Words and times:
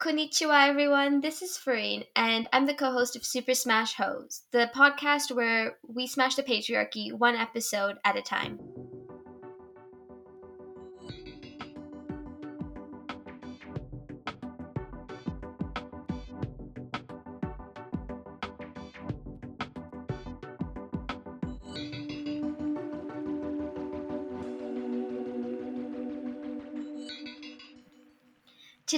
Konnichiwa, 0.00 0.68
everyone. 0.68 1.22
This 1.22 1.42
is 1.42 1.58
Farine, 1.58 2.04
and 2.14 2.48
I'm 2.52 2.66
the 2.66 2.74
co 2.74 2.92
host 2.92 3.16
of 3.16 3.26
Super 3.26 3.52
Smash 3.52 3.94
Hose, 3.94 4.42
the 4.52 4.70
podcast 4.72 5.34
where 5.34 5.78
we 5.82 6.06
smash 6.06 6.36
the 6.36 6.44
patriarchy 6.44 7.12
one 7.12 7.34
episode 7.34 7.98
at 8.04 8.16
a 8.16 8.22
time. 8.22 8.60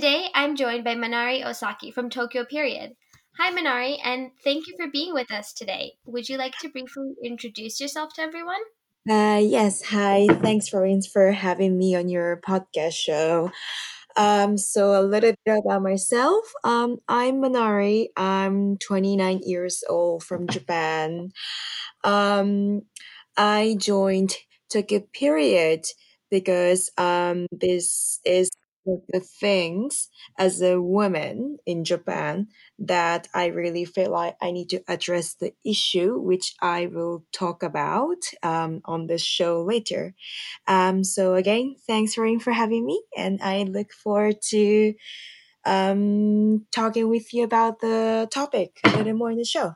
Today, 0.00 0.30
I'm 0.34 0.56
joined 0.56 0.82
by 0.82 0.94
Manari 0.94 1.44
Osaki 1.44 1.92
from 1.92 2.08
Tokyo 2.08 2.46
Period. 2.46 2.92
Hi, 3.36 3.52
Manari, 3.52 3.98
and 4.02 4.30
thank 4.42 4.66
you 4.66 4.74
for 4.74 4.90
being 4.90 5.12
with 5.12 5.30
us 5.30 5.52
today. 5.52 5.92
Would 6.06 6.26
you 6.26 6.38
like 6.38 6.56
to 6.60 6.70
briefly 6.70 7.12
introduce 7.22 7.78
yourself 7.82 8.14
to 8.14 8.22
everyone? 8.22 8.62
Uh, 9.06 9.42
yes, 9.44 9.82
hi. 9.82 10.26
Thanks, 10.40 10.70
Florence, 10.70 11.06
for 11.06 11.32
having 11.32 11.76
me 11.76 11.94
on 11.94 12.08
your 12.08 12.40
podcast 12.40 12.94
show. 12.94 13.50
Um, 14.16 14.56
so 14.56 14.98
a 14.98 15.04
little 15.04 15.34
bit 15.44 15.58
about 15.58 15.82
myself. 15.82 16.50
Um, 16.64 17.00
I'm 17.06 17.34
Manari. 17.34 18.06
I'm 18.16 18.78
29 18.78 19.40
years 19.44 19.84
old 19.86 20.24
from 20.24 20.46
Japan. 20.46 21.28
Um, 22.04 22.84
I 23.36 23.76
joined 23.78 24.34
Tokyo 24.72 25.00
Period 25.12 25.84
because 26.30 26.90
um, 26.96 27.46
this 27.52 28.18
is 28.24 28.50
the 29.08 29.20
things 29.20 30.08
as 30.38 30.62
a 30.62 30.80
woman 30.80 31.58
in 31.66 31.84
Japan 31.84 32.48
that 32.78 33.28
I 33.34 33.46
really 33.46 33.84
feel 33.84 34.10
like 34.10 34.36
I 34.40 34.50
need 34.50 34.70
to 34.70 34.82
address 34.88 35.34
the 35.34 35.52
issue, 35.64 36.18
which 36.18 36.54
I 36.60 36.86
will 36.86 37.24
talk 37.32 37.62
about 37.62 38.22
um, 38.42 38.80
on 38.84 39.06
this 39.06 39.22
show 39.22 39.62
later. 39.62 40.14
Um, 40.66 41.04
so 41.04 41.34
again, 41.34 41.76
thanks 41.86 42.18
Rain 42.18 42.40
for 42.40 42.52
having 42.52 42.84
me, 42.86 43.02
and 43.16 43.40
I 43.42 43.62
look 43.64 43.92
forward 43.92 44.36
to 44.50 44.94
um, 45.64 46.66
talking 46.74 47.08
with 47.08 47.32
you 47.32 47.44
about 47.44 47.80
the 47.80 48.28
topic 48.32 48.80
a 48.84 48.96
little 48.96 49.14
more 49.14 49.30
in 49.30 49.38
the 49.38 49.44
show. 49.44 49.74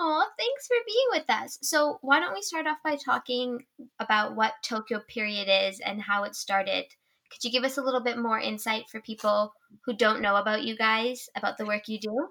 Oh, 0.00 0.24
thanks 0.38 0.66
for 0.68 0.76
being 0.86 1.06
with 1.10 1.28
us. 1.28 1.58
So, 1.62 1.98
why 2.02 2.20
don't 2.20 2.32
we 2.32 2.42
start 2.42 2.68
off 2.68 2.78
by 2.84 2.96
talking 2.96 3.64
about 3.98 4.36
what 4.36 4.54
Tokyo 4.62 5.00
Period 5.08 5.48
is 5.48 5.80
and 5.80 6.00
how 6.00 6.22
it 6.22 6.36
started? 6.36 6.84
Could 7.30 7.44
you 7.44 7.50
give 7.50 7.64
us 7.64 7.78
a 7.78 7.82
little 7.82 8.02
bit 8.02 8.18
more 8.18 8.38
insight 8.38 8.84
for 8.90 9.00
people 9.00 9.52
who 9.84 9.94
don't 9.94 10.22
know 10.22 10.36
about 10.36 10.64
you 10.64 10.76
guys, 10.76 11.28
about 11.36 11.58
the 11.58 11.66
work 11.66 11.88
you 11.88 11.98
do? 11.98 12.28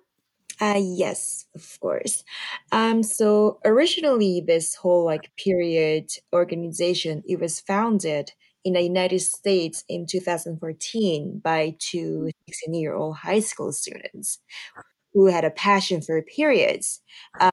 Uh, 0.60 0.80
yes, 0.82 1.46
of 1.54 1.80
course. 1.80 2.24
Um, 2.72 3.04
so 3.04 3.60
originally, 3.64 4.42
this 4.42 4.76
whole 4.76 5.06
like 5.06 5.32
period 5.36 6.10
organization, 6.34 7.24
it 7.28 7.40
was 7.40 7.60
founded 7.60 8.32
in 8.66 8.74
the 8.74 8.82
United 8.82 9.20
States 9.20 9.84
in 9.88 10.06
2014 10.06 11.42
by 11.44 11.76
two 11.80 12.30
16-year-old 12.50 13.18
high 13.18 13.40
school 13.40 13.72
students 13.72 14.40
who 15.18 15.26
had 15.26 15.44
a 15.44 15.50
passion 15.50 16.00
for 16.00 16.22
periods. 16.22 17.02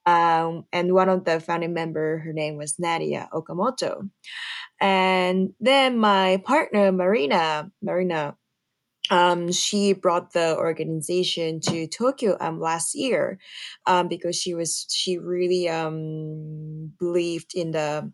Um, 0.04 0.66
and 0.70 0.92
one 0.92 1.08
of 1.08 1.24
the 1.24 1.40
founding 1.40 1.72
member, 1.72 2.18
her 2.18 2.34
name 2.34 2.58
was 2.58 2.74
Nadya 2.76 3.30
Okamoto. 3.32 4.10
And 4.82 5.54
then 5.60 5.96
my 5.96 6.42
partner, 6.44 6.92
Marina, 6.92 7.70
Marina, 7.80 8.36
um, 9.10 9.50
she 9.50 9.94
brought 9.94 10.34
the 10.34 10.58
organization 10.58 11.60
to 11.60 11.86
Tokyo 11.86 12.36
um, 12.38 12.60
last 12.60 12.94
year 12.94 13.38
um, 13.86 14.08
because 14.08 14.36
she 14.36 14.52
was 14.52 14.84
she 14.90 15.16
really 15.16 15.66
um, 15.66 16.92
believed 16.98 17.52
in 17.54 17.70
the 17.70 18.12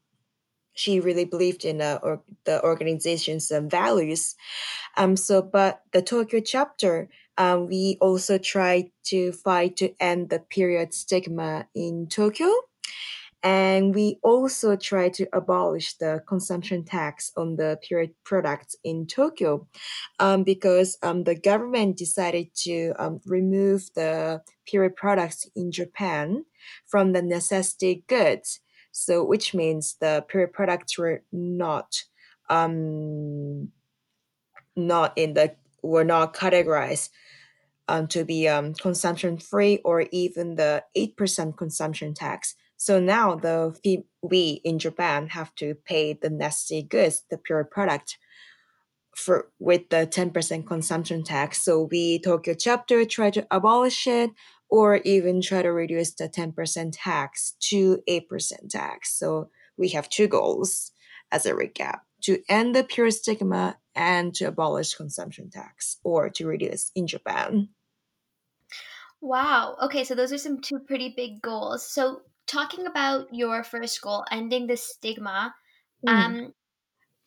she 0.75 1.01
really 1.01 1.25
believed 1.25 1.65
in 1.65 1.79
the, 1.79 1.99
or, 2.03 2.23
the 2.45 2.63
organization's 2.63 3.51
um, 3.51 3.69
values. 3.69 4.37
Um, 4.97 5.17
so, 5.17 5.43
but 5.43 5.83
the 5.93 6.03
Tokyo 6.03 6.41
chapter, 6.41 7.09
um, 7.41 7.69
we 7.69 7.97
also 8.03 8.37
try 8.37 8.91
to 9.05 9.33
fight 9.33 9.79
to 9.79 9.95
end 9.99 10.29
the 10.29 10.41
period 10.41 10.93
stigma 10.93 11.67
in 11.75 12.07
Tokyo. 12.07 12.53
And 13.43 13.95
we 13.95 14.19
also 14.23 14.77
try 14.77 15.09
to 15.09 15.27
abolish 15.33 15.95
the 15.95 16.23
consumption 16.29 16.85
tax 16.85 17.33
on 17.39 17.57
the 17.57 17.79
period 17.83 18.11
products 18.25 18.77
in 18.85 19.07
Tokyo 19.07 19.67
um, 20.19 20.45
because 20.45 20.99
um, 21.03 21.25
the 21.25 21.35
government 21.35 21.97
decided 21.97 22.55
to 22.67 22.93
um, 22.99 23.23
remove 23.25 23.89
the 23.95 24.43
period 24.67 24.95
products 24.95 25.49
in 25.57 25.73
Japan 25.73 26.45
from 26.87 27.15
the 27.15 27.23
necessity 27.23 28.05
goods. 28.07 28.61
So, 28.93 29.25
which 29.25 29.55
means 29.55 29.97
the 29.99 30.27
period 30.29 30.53
products 30.53 30.99
were 30.99 31.23
not 31.33 32.03
um, 32.51 33.69
not 34.77 35.17
in 35.17 35.33
the 35.33 35.55
were 35.83 36.05
not 36.05 36.35
categorized 36.35 37.09
um, 37.91 38.07
to 38.07 38.25
be 38.25 38.49
um, 38.49 38.73
consumption 38.75 39.37
free 39.37 39.79
or 39.85 40.07
even 40.13 40.55
the 40.55 40.85
8% 40.97 41.57
consumption 41.57 42.15
tax. 42.15 42.55
So 42.77 43.01
now 43.01 43.35
the 43.35 43.77
fee, 43.83 44.05
we 44.23 44.61
in 44.65 44.79
Japan 44.79 45.27
have 45.29 45.55
to 45.57 45.75
pay 45.75 46.15
the 46.15 46.31
nasty 46.31 46.83
goods, 46.83 47.25
the 47.31 47.37
pure 47.37 47.65
product, 47.65 48.17
for 49.15 49.51
with 49.59 49.91
the 49.91 50.07
10% 50.07 50.67
consumption 50.67 51.25
tax. 51.25 51.63
So 51.63 51.89
we 51.91 52.21
Tokyo 52.21 52.55
chapter 52.55 53.05
try 53.05 53.31
to 53.31 53.47
abolish 53.51 54.07
it 54.07 54.31
or 54.71 54.97
even 54.99 55.43
try 55.43 55.63
to 55.63 55.73
reduce 55.73 56.15
the 56.15 56.29
10% 56.29 56.93
tax 56.95 57.57
to 57.71 57.99
8% 58.09 58.71
tax. 58.71 59.19
So 59.19 59.51
we 59.77 59.89
have 59.89 60.09
two 60.09 60.29
goals 60.29 60.93
as 61.33 61.45
a 61.45 61.53
recap 61.53 62.01
to 62.23 62.43
end 62.49 62.77
the 62.77 62.85
pure 62.85 63.11
stigma 63.11 63.79
and 63.95 64.33
to 64.35 64.45
abolish 64.45 64.95
consumption 64.95 65.51
tax 65.51 65.97
or 66.05 66.31
to 66.31 66.47
reduce 66.47 66.91
in 66.95 67.07
Japan. 67.07 67.69
Wow. 69.21 69.77
Okay, 69.83 70.05
so 70.05 70.15
those 70.15 70.33
are 70.33 70.39
some 70.39 70.61
two 70.61 70.79
pretty 70.79 71.11
big 71.17 71.41
goals. 71.43 71.87
So 71.87 72.23
talking 72.47 72.87
about 72.87 73.33
your 73.35 73.63
first 73.65 74.01
goal, 74.01 74.25
ending 74.31 74.67
the 74.67 74.77
stigma, 74.77 75.55
Mm. 76.05 76.11
um, 76.47 76.55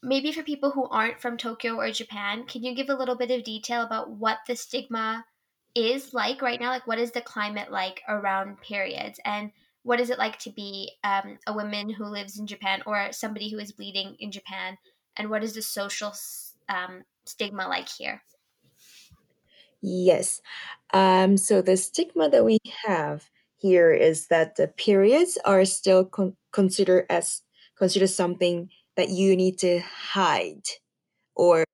maybe 0.04 0.32
for 0.32 0.44
people 0.44 0.72
who 0.72 0.88
aren't 0.90 1.22
from 1.22 1.38
Tokyo 1.38 1.76
or 1.78 1.92
Japan, 1.92 2.46
can 2.48 2.64
you 2.64 2.76
give 2.76 2.90
a 2.90 2.96
little 2.96 3.16
bit 3.16 3.32
of 3.32 3.44
detail 3.46 3.84
about 3.84 4.12
what 4.12 4.40
the 4.48 4.56
stigma 4.56 5.26
is 5.76 6.14
like 6.14 6.42
right 6.42 6.60
now? 6.60 6.70
Like, 6.72 6.88
what 6.88 7.00
is 7.00 7.12
the 7.12 7.22
climate 7.22 7.72
like 7.72 8.04
around 8.08 8.62
periods? 8.62 9.20
And 9.26 9.52
what 9.84 10.00
is 10.02 10.10
it 10.12 10.20
like 10.20 10.40
to 10.40 10.52
be 10.52 10.94
um, 11.04 11.40
a 11.48 11.54
woman 11.54 11.90
who 11.92 12.06
lives 12.06 12.40
in 12.40 12.48
Japan 12.48 12.84
or 12.88 13.12
somebody 13.14 13.50
who 13.52 13.60
is 13.60 13.72
bleeding 13.74 14.16
in 14.20 14.32
Japan? 14.32 14.78
And 15.18 15.30
what 15.30 15.44
is 15.44 15.56
the 15.56 15.62
social 15.64 16.10
s- 16.10 16.58
um, 16.70 17.06
stigma 17.26 17.68
like 17.68 17.90
here? 17.90 18.24
Yes. 19.84 20.42
Um, 20.94 21.38
so 21.38 21.62
the 21.62 21.78
stigma 21.78 22.30
that 22.30 22.46
we 22.46 22.60
have 22.86 23.30
here 23.58 23.92
is 23.94 24.28
that 24.28 24.56
the 24.56 24.68
periods 24.68 25.38
are 25.46 25.66
still 25.66 26.06
con- 26.06 26.38
considered 26.54 27.06
as 27.10 27.42
considered 27.78 28.08
something 28.10 28.70
that 28.96 29.10
you 29.10 29.36
need 29.36 29.58
to 29.60 29.80
hide 29.82 30.64
or 31.36 31.66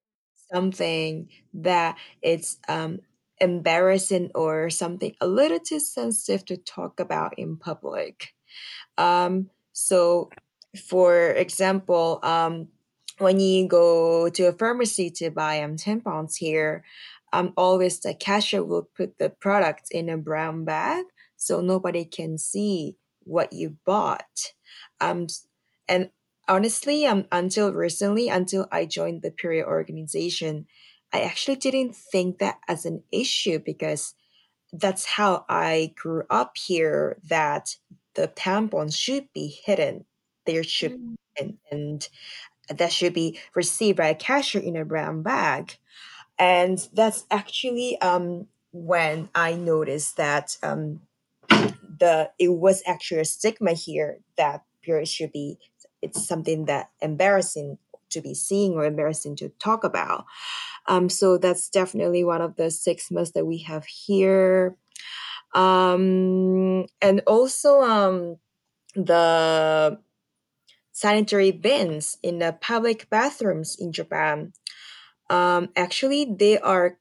something 0.54 1.30
that 1.54 1.98
it's 2.22 2.58
um, 2.70 3.00
embarrassing 3.42 4.32
or 4.36 4.70
something 4.70 5.16
a 5.22 5.28
little 5.28 5.60
too 5.60 5.80
sensitive 5.80 6.46
to 6.46 6.58
talk 6.58 7.00
about 7.00 7.38
in 7.40 7.58
public. 7.58 8.34
Um, 8.98 9.50
so, 9.74 10.30
for 10.88 11.32
example, 11.32 12.20
um, 12.24 12.68
when 13.20 13.40
you 13.40 13.68
go 13.68 14.30
to 14.30 14.44
a 14.44 14.54
pharmacy 14.54 15.10
to 15.12 15.30
buy 15.30 15.62
um, 15.62 15.76
tampons 15.76 16.36
here, 16.38 16.84
um, 17.34 17.54
always 17.58 18.00
the 18.00 18.14
cashier 18.14 18.64
will 18.64 18.90
put 18.96 19.18
the 19.18 19.30
products 19.30 19.90
in 19.92 20.10
a 20.10 20.18
brown 20.18 20.66
bag 20.66 21.06
so 21.36 21.62
nobody 21.62 22.06
can 22.06 22.38
see 22.38 22.98
what 23.24 23.54
you 23.54 23.78
bought. 23.86 24.54
Um, 25.00 25.28
and 25.88 26.10
honestly, 26.48 27.06
um, 27.06 27.26
until 27.32 27.74
recently, 27.74 28.30
until 28.30 28.68
I 28.72 28.86
joined 28.86 29.22
the 29.22 29.32
period 29.32 29.66
organization, 29.66 30.68
I 31.14 31.22
actually 31.22 31.58
didn't 31.58 31.96
think 31.96 32.40
that 32.40 32.60
as 32.68 32.86
an 32.86 33.04
issue 33.12 33.60
because 33.60 34.14
that's 34.72 35.06
how 35.06 35.46
I 35.50 35.94
grew 35.96 36.24
up 36.30 36.58
here 36.58 37.18
that 37.30 37.76
the 38.16 38.28
tampons 38.28 38.96
should 38.96 39.28
be 39.34 39.48
hidden. 39.48 40.06
There 40.46 40.64
should 40.64 40.94
Mm. 40.94 41.16
and, 41.40 41.58
and 41.72 42.10
that 42.70 42.92
should 42.92 43.14
be 43.14 43.40
received 43.56 43.98
by 43.98 44.08
a 44.08 44.16
cashier 44.16 44.62
in 44.62 44.76
a 44.76 44.86
brown 44.86 45.22
bag. 45.24 45.78
And 46.40 46.80
that's 46.94 47.26
actually 47.30 48.00
um, 48.02 48.48
when 48.72 49.30
I 49.36 49.54
noticed 49.54 50.18
that 50.18 50.58
um, 50.64 51.02
the 51.50 52.32
it 52.40 52.50
was 52.50 52.82
actually 52.88 53.22
a 53.22 53.26
stigma 53.26 53.74
here 53.74 54.20
that 54.38 54.64
period 54.82 55.08
should 55.08 55.34
be 55.34 55.58
it's 56.02 56.26
something 56.26 56.66
that 56.66 56.90
embarrassing 57.02 57.78
to 58.10 58.22
be 58.22 58.34
seeing 58.34 58.74
or 58.74 58.86
embarrassing 58.86 59.36
to 59.36 59.50
talk 59.60 59.84
about. 59.84 60.26
Um, 60.88 61.10
so 61.10 61.38
that's 61.38 61.70
definitely 61.70 62.24
one 62.24 62.42
of 62.42 62.56
the 62.56 62.72
six 62.72 63.12
myths 63.12 63.32
that 63.32 63.46
we 63.46 63.60
have 63.60 63.86
here. 63.86 64.76
Um, 65.54 66.86
and 67.02 67.22
also 67.28 67.82
um, 67.82 68.38
the 68.96 70.00
sanitary 70.92 71.52
bins 71.52 72.18
in 72.24 72.40
the 72.40 72.58
public 72.60 73.10
bathrooms 73.10 73.76
in 73.80 73.92
Japan. 73.92 74.54
Um, 75.30 75.70
actually, 75.76 76.26
they 76.26 76.60
are 76.60 76.98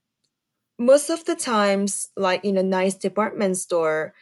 most 0.78 1.10
of 1.10 1.24
the 1.24 1.34
times 1.34 2.10
like 2.16 2.44
in 2.44 2.56
a 2.56 2.62
nice 2.62 2.94
department 2.94 3.56
store 3.56 4.14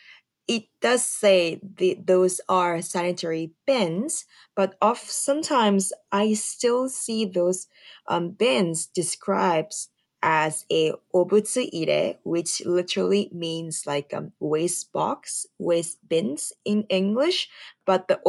it 0.49 0.64
does 0.81 1.05
say 1.06 1.61
the, 1.62 1.99
those 2.05 2.41
are 2.49 2.82
sanitary 2.82 3.53
bins, 3.67 4.26
but 4.56 4.76
of 4.82 4.99
sometimes 4.99 5.93
I 6.12 6.35
still 6.35 6.88
see 6.88 7.25
those 7.25 7.69
um, 8.08 8.31
bins 8.31 8.87
described 8.87 9.75
as 10.23 10.67
a 10.73 10.93
obutsuire, 11.14 12.17
which 12.25 12.62
literally 12.67 13.31
means 13.32 13.85
like 13.87 14.14
um, 14.14 14.32
waste 14.41 14.93
box, 14.93 15.47
waste 15.58 15.99
bins 16.08 16.53
in 16.64 16.85
English, 16.91 17.49
but 17.87 18.08
the 18.08 18.20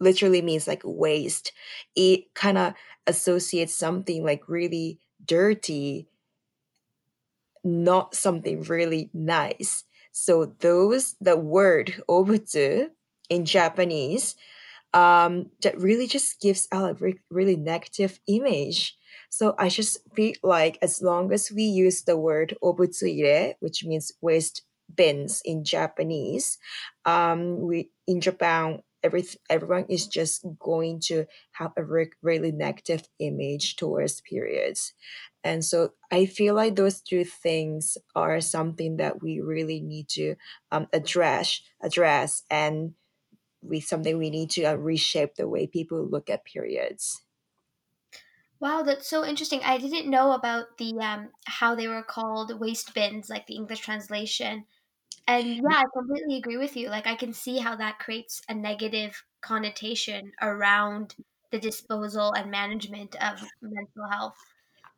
literally 0.00 0.42
means 0.42 0.66
like 0.66 0.82
waste. 0.84 1.52
It 1.96 2.34
kind 2.34 2.58
of 2.58 2.74
associates 3.06 3.74
something 3.74 4.24
like 4.24 4.48
really 4.48 4.98
dirty 5.24 6.08
not 7.64 8.14
something 8.14 8.62
really 8.62 9.10
nice. 9.12 9.84
So 10.12 10.54
those 10.60 11.16
the 11.20 11.36
word 11.36 12.02
obutsu 12.08 12.88
in 13.28 13.44
Japanese 13.44 14.34
um, 14.94 15.50
that 15.62 15.78
really 15.78 16.06
just 16.06 16.40
gives 16.40 16.66
out 16.72 16.90
a 16.90 16.94
re- 16.94 17.20
really 17.30 17.56
negative 17.56 18.20
image. 18.26 18.96
So 19.30 19.54
I 19.58 19.68
just 19.68 19.98
feel 20.14 20.34
like 20.42 20.78
as 20.82 21.02
long 21.02 21.32
as 21.32 21.52
we 21.52 21.62
use 21.64 22.02
the 22.02 22.16
word 22.16 22.56
obutsuire, 22.62 23.54
which 23.60 23.84
means 23.84 24.12
waste 24.22 24.62
bins 24.94 25.42
in 25.44 25.64
Japanese, 25.64 26.58
um, 27.04 27.60
we 27.60 27.90
in 28.06 28.20
Japan 28.20 28.82
every 29.02 29.24
everyone 29.48 29.86
is 29.88 30.06
just 30.06 30.44
going 30.58 31.00
to 31.00 31.26
have 31.52 31.72
a 31.76 31.84
re- 31.84 32.10
really 32.22 32.52
negative 32.52 33.08
image 33.18 33.76
towards 33.76 34.20
periods. 34.20 34.94
And 35.44 35.64
so 35.64 35.94
I 36.10 36.26
feel 36.26 36.54
like 36.54 36.76
those 36.76 37.00
two 37.00 37.24
things 37.24 37.96
are 38.14 38.40
something 38.40 38.96
that 38.96 39.22
we 39.22 39.40
really 39.40 39.80
need 39.80 40.08
to 40.10 40.36
um, 40.72 40.88
address, 40.92 41.60
address, 41.80 42.44
and 42.50 42.94
we 43.62 43.80
something 43.80 44.18
we 44.18 44.30
need 44.30 44.50
to 44.50 44.64
uh, 44.64 44.74
reshape 44.74 45.36
the 45.36 45.48
way 45.48 45.66
people 45.66 46.06
look 46.06 46.30
at 46.30 46.44
periods. 46.44 47.22
Wow, 48.60 48.82
that's 48.82 49.08
so 49.08 49.24
interesting. 49.24 49.62
I 49.64 49.78
didn't 49.78 50.08
know 50.10 50.32
about 50.32 50.78
the 50.78 50.92
um 51.00 51.32
how 51.46 51.74
they 51.74 51.88
were 51.88 52.02
called 52.04 52.58
waste 52.60 52.94
bins, 52.94 53.28
like 53.28 53.46
the 53.46 53.54
English 53.56 53.80
translation. 53.80 54.66
And 55.26 55.46
yeah, 55.56 55.62
I 55.78 55.84
completely 55.94 56.36
agree 56.38 56.56
with 56.56 56.76
you. 56.76 56.88
Like 56.88 57.06
I 57.06 57.14
can 57.14 57.32
see 57.32 57.58
how 57.58 57.76
that 57.76 57.98
creates 57.98 58.40
a 58.48 58.54
negative 58.54 59.22
connotation 59.42 60.32
around 60.40 61.14
the 61.50 61.58
disposal 61.60 62.32
and 62.34 62.50
management 62.50 63.14
of 63.22 63.40
mental 63.62 64.08
health. 64.10 64.36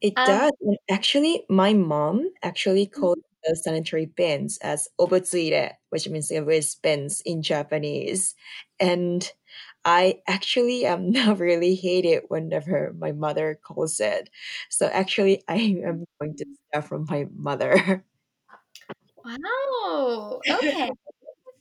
It 0.01 0.15
Um 0.17 0.25
does. 0.25 0.53
And 0.61 0.79
actually, 0.91 1.45
my 1.49 1.75
mom 1.75 2.31
actually 2.43 2.87
called 2.87 3.19
mhm. 3.19 3.23
the 3.45 3.57
sanitary 3.57 4.07
bins 4.07 4.59
as 4.59 4.89
obutsuire, 4.99 5.75
which 5.91 6.09
means 6.09 6.31
it 6.31 6.45
was 6.47 6.75
bins 6.77 7.21
in 7.23 7.43
Japanese. 7.43 8.35
And 8.79 9.31
I 9.85 10.23
actually 10.27 10.87
am 10.87 11.11
now 11.13 11.35
really 11.35 11.75
hate 11.75 12.05
it 12.05 12.31
whenever 12.31 12.95
my 12.99 13.13
mother 13.13 13.59
calls 13.63 14.01
it. 14.01 14.31
So 14.71 14.87
actually, 14.89 15.43
I 15.49 15.57
am 15.85 16.05
going 16.21 16.37
to 16.37 16.47
start 16.71 16.87
from 16.87 17.07
my 17.09 17.27
mother. 17.35 18.05
wow. 19.25 20.41
Okay. 20.49 20.91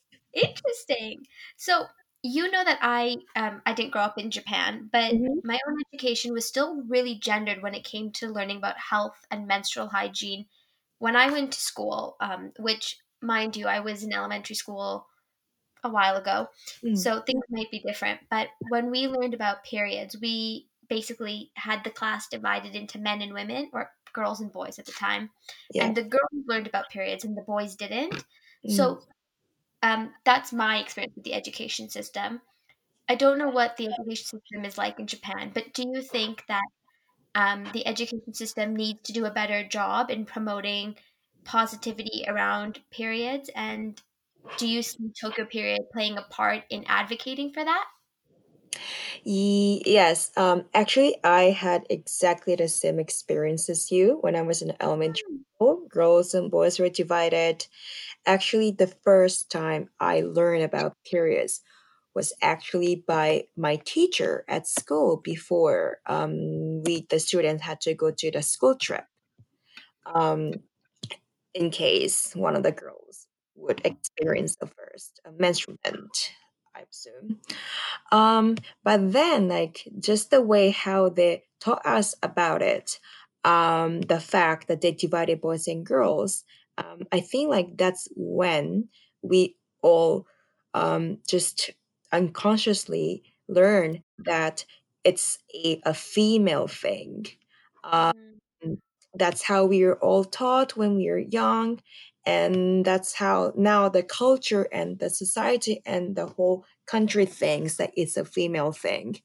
Interesting. 0.33 1.25
So 1.57 1.87
you 2.21 2.49
know 2.51 2.63
that 2.63 2.79
I 2.81 3.17
um 3.35 3.61
I 3.65 3.73
didn't 3.73 3.91
grow 3.91 4.01
up 4.01 4.17
in 4.17 4.31
Japan, 4.31 4.89
but 4.91 5.15
Mhm. 5.15 5.41
my 5.43 5.57
own 5.67 5.77
education 5.93 6.33
was 6.33 6.47
still 6.47 6.83
really 6.83 7.15
gendered 7.15 7.61
when 7.61 7.73
it 7.75 7.85
came 7.85 8.11
to 8.13 8.27
learning 8.27 8.57
about 8.57 8.77
health 8.77 9.25
and 9.31 9.47
menstrual 9.47 9.87
hygiene. 9.89 10.47
When 10.99 11.15
I 11.15 11.31
went 11.31 11.53
to 11.53 11.61
school, 11.61 12.17
um, 12.19 12.51
which 12.59 12.97
mind 13.21 13.55
you, 13.55 13.67
I 13.67 13.79
was 13.79 14.03
in 14.03 14.13
elementary 14.13 14.55
school 14.55 15.07
a 15.83 15.89
while 15.89 16.17
ago, 16.17 16.47
Mm, 16.83 17.09
so 17.11 17.21
things 17.21 17.43
might 17.49 17.71
be 17.71 17.79
different. 17.79 18.21
But 18.29 18.49
when 18.59 18.91
we 18.91 19.07
learned 19.07 19.33
about 19.33 19.63
periods, 19.63 20.17
we 20.21 20.69
basically 20.89 21.51
had 21.55 21.83
the 21.83 21.91
class 21.91 22.27
divided 22.27 22.75
into 22.75 22.99
men 22.99 23.21
and 23.21 23.33
women, 23.33 23.69
or 23.73 23.91
girls 24.13 24.41
and 24.41 24.51
boys 24.51 24.79
at 24.79 24.85
the 24.85 24.91
time, 24.91 25.29
yeah. 25.73 25.85
and 25.85 25.95
the 25.95 26.03
girls 26.03 26.45
learned 26.47 26.67
about 26.67 26.89
periods 26.89 27.23
and 27.23 27.37
the 27.37 27.41
boys 27.41 27.75
didn't. 27.75 28.13
Mm. 28.67 28.71
So 28.71 29.01
um, 29.81 30.11
that's 30.25 30.51
my 30.51 30.79
experience 30.79 31.15
with 31.15 31.23
the 31.23 31.33
education 31.33 31.89
system. 31.89 32.41
I 33.07 33.15
don't 33.15 33.37
know 33.37 33.49
what 33.49 33.77
the 33.77 33.87
education 33.87 34.25
system 34.25 34.65
is 34.65 34.77
like 34.77 34.99
in 34.99 35.07
Japan, 35.07 35.51
but 35.53 35.73
do 35.73 35.83
you 35.83 36.01
think 36.01 36.43
that 36.47 36.67
um, 37.33 37.65
the 37.73 37.85
education 37.87 38.33
system 38.33 38.75
needs 38.75 39.01
to 39.03 39.13
do 39.13 39.25
a 39.25 39.31
better 39.31 39.67
job 39.67 40.11
in 40.11 40.25
promoting 40.25 40.95
positivity 41.43 42.25
around 42.27 42.79
periods? 42.91 43.49
And 43.55 43.99
do 44.57 44.67
you 44.67 44.81
see 44.81 45.11
Tokyo 45.19 45.45
Period 45.45 45.81
playing 45.91 46.17
a 46.17 46.23
part 46.23 46.63
in 46.69 46.85
advocating 46.87 47.51
for 47.51 47.63
that? 47.63 47.85
Ye- 49.23 49.81
yes. 49.85 50.31
Um, 50.37 50.65
actually, 50.73 51.17
I 51.23 51.43
had 51.51 51.85
exactly 51.89 52.55
the 52.55 52.67
same 52.67 52.99
experience 52.99 53.69
as 53.69 53.91
you 53.91 54.17
when 54.21 54.35
I 54.35 54.41
was 54.41 54.61
in 54.61 54.75
elementary 54.79 55.23
Mm, 55.29 55.43
school. 55.55 55.85
Girls 55.89 56.33
and 56.33 56.51
boys 56.51 56.79
were 56.79 56.89
divided. 56.89 57.67
Actually, 58.25 58.71
the 58.71 58.87
first 58.87 59.51
time 59.51 59.89
I 59.99 60.21
learned 60.21 60.63
about 60.63 60.97
periods 61.05 61.61
was 62.15 62.33
actually 62.41 62.97
by 63.07 63.45
my 63.57 63.77
teacher 63.77 64.45
at 64.49 64.67
school 64.67 65.17
before 65.17 65.99
um, 66.07 66.83
we 66.83 67.07
the 67.09 67.19
students 67.19 67.63
had 67.63 67.81
to 67.81 67.93
go 67.95 68.11
to 68.11 68.31
the 68.31 68.41
school 68.43 68.75
trip 68.75 69.05
um, 70.05 70.53
in 71.53 71.69
case 71.71 72.35
one 72.35 72.55
of 72.55 72.63
the 72.63 72.71
girls 72.71 73.27
would 73.55 73.81
experience 73.85 74.55
the 74.57 74.67
first 74.67 75.19
uh, 75.25 75.31
menstrual 75.37 75.77
event, 75.85 76.31
I. 76.83 77.37
Um, 78.11 78.55
but 78.83 79.11
then, 79.13 79.47
like, 79.47 79.87
just 79.99 80.31
the 80.31 80.41
way 80.41 80.71
how 80.71 81.09
they 81.09 81.43
taught 81.59 81.85
us 81.85 82.15
about 82.23 82.61
it, 82.61 82.99
um, 83.43 84.01
the 84.01 84.19
fact 84.19 84.67
that 84.67 84.81
they 84.81 84.91
divided 84.91 85.41
boys 85.41 85.67
and 85.67 85.85
girls, 85.85 86.43
um, 86.77 87.01
I 87.11 87.19
think 87.19 87.49
like 87.49 87.77
that's 87.77 88.07
when 88.15 88.89
we 89.21 89.57
all 89.81 90.27
um, 90.73 91.19
just 91.27 91.71
unconsciously 92.11 93.23
learn 93.47 94.03
that 94.19 94.65
it's 95.03 95.39
a, 95.53 95.81
a 95.85 95.93
female 95.93 96.67
thing. 96.67 97.25
Um, 97.83 98.13
mm, 98.63 98.77
that's 99.15 99.43
how 99.43 99.65
we 99.65 99.83
are 99.83 99.95
all 99.97 100.23
taught 100.23 100.77
when 100.77 100.95
we 100.95 101.09
are 101.09 101.17
young. 101.17 101.79
And 102.29 102.85
that's 102.85 103.13
how 103.15 103.53
now 103.55 103.89
the 103.89 104.03
culture 104.03 104.67
and 104.71 104.99
the 104.99 105.09
society 105.09 105.81
and 105.85 106.15
the 106.15 106.27
whole 106.27 106.65
country 106.85 107.25
thinks 107.25 107.77
that 107.77 107.91
it's 107.95 108.17
a 108.17 108.25
female 108.25 108.71
thing. 108.71 109.15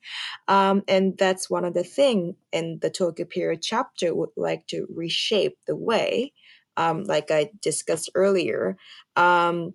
Um, 0.49 0.83
and 0.89 1.17
that's 1.19 1.51
one 1.51 1.65
of 1.65 1.75
the 1.75 1.85
things 1.85 2.37
in 2.53 2.79
the 2.81 2.91
Tokyo 2.91 3.27
period 3.27 3.63
chapter 3.63 4.15
would 4.15 4.31
like 4.37 4.67
to 4.69 4.87
reshape 5.03 5.59
the 5.67 5.77
way, 5.77 6.33
um, 6.77 7.05
like 7.05 7.31
I 7.31 7.51
discussed 7.61 8.11
earlier. 8.15 8.77
Um, 9.17 9.75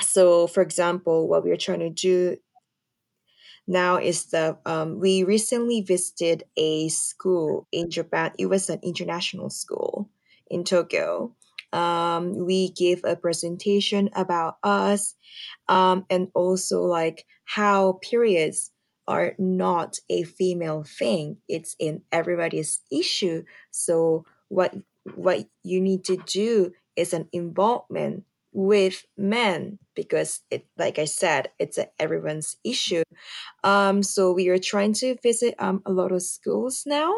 so, 0.00 0.46
for 0.46 0.62
example, 0.62 1.28
what 1.28 1.44
we 1.44 1.52
are 1.52 1.58
trying 1.66 1.80
to 1.80 1.90
do 1.90 2.38
now 3.66 3.96
is 3.96 4.26
that 4.26 4.60
um, 4.66 5.00
we 5.00 5.24
recently 5.24 5.80
visited 5.80 6.44
a 6.56 6.88
school 6.88 7.66
in 7.72 7.90
Japan. 7.90 8.32
It 8.38 8.46
was 8.46 8.68
an 8.70 8.80
international 8.82 9.50
school 9.50 10.10
in 10.50 10.64
Tokyo. 10.64 11.34
Um, 11.74 12.46
we 12.46 12.70
gave 12.70 13.02
a 13.04 13.16
presentation 13.16 14.08
about 14.14 14.58
us 14.62 15.16
um, 15.68 16.06
and 16.08 16.28
also 16.34 16.82
like 16.82 17.26
how 17.44 17.98
periods 18.02 18.70
are 19.06 19.34
not 19.38 19.98
a 20.08 20.22
female 20.22 20.84
thing. 20.84 21.38
It's 21.48 21.76
in 21.78 22.02
everybody's 22.12 22.80
issue. 22.90 23.44
So 23.70 24.24
what 24.48 24.74
what 25.14 25.46
you 25.62 25.80
need 25.80 26.04
to 26.04 26.16
do 26.26 26.72
is 26.96 27.12
an 27.12 27.28
involvement 27.32 28.24
with 28.52 29.04
men 29.18 29.78
because 29.96 30.40
it 30.50 30.64
like 30.78 30.98
i 30.98 31.04
said 31.04 31.50
it's 31.58 31.76
a, 31.76 31.88
everyone's 31.98 32.56
issue. 32.64 33.02
Um 33.64 34.02
so 34.02 34.32
we 34.32 34.48
are 34.48 34.58
trying 34.58 34.92
to 34.94 35.16
visit 35.22 35.54
um 35.58 35.82
a 35.86 35.92
lot 35.92 36.12
of 36.12 36.22
schools 36.22 36.84
now 36.86 37.12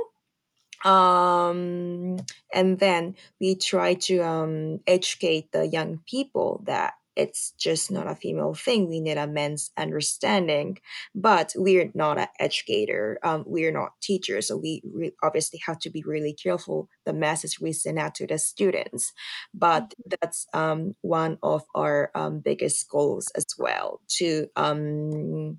um 0.85 2.17
and 2.53 2.79
then 2.79 3.15
we 3.41 3.55
try 3.55 3.95
to 3.95 4.19
um 4.21 4.81
educate 4.87 5.51
the 5.53 5.67
young 5.67 6.01
people 6.07 6.63
that 6.67 6.95
it's 7.17 7.53
just 7.53 7.91
not 7.91 8.07
a 8.07 8.15
female 8.15 8.55
thing. 8.55 8.89
We 8.89 9.01
need 9.01 9.17
a 9.17 9.27
men's 9.27 9.71
understanding. 9.77 10.79
But 11.15 11.55
we're 11.57 11.91
not 11.95 12.19
an 12.19 12.29
educator. 12.39 13.19
Um, 13.25 13.45
we're 13.47 13.73
not 13.73 13.93
teachers, 14.03 14.49
so 14.49 14.57
we 14.57 14.83
re- 14.85 15.13
obviously 15.23 15.61
have 15.67 15.79
to 15.81 15.91
be 15.91 16.03
really 16.07 16.35
careful 16.35 16.89
the 17.07 17.15
message 17.15 17.59
we 17.59 17.73
send 17.73 17.99
out 17.99 18.15
to 18.17 18.27
the 18.27 18.39
students. 18.39 19.13
But 19.55 19.95
that's 20.21 20.47
um, 20.53 20.95
one 21.01 21.39
of 21.43 21.65
our 21.75 22.11
um, 22.15 22.41
biggest 22.41 22.89
goals 22.91 23.29
as 23.35 23.47
well 23.59 24.01
to 24.19 24.49
um, 24.55 25.59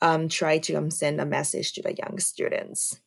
um, 0.00 0.28
try 0.28 0.58
to 0.58 0.74
um, 0.76 0.90
send 0.90 1.20
a 1.20 1.26
message 1.26 1.74
to 1.74 1.82
the 1.82 1.94
young 1.94 2.18
students. 2.18 3.00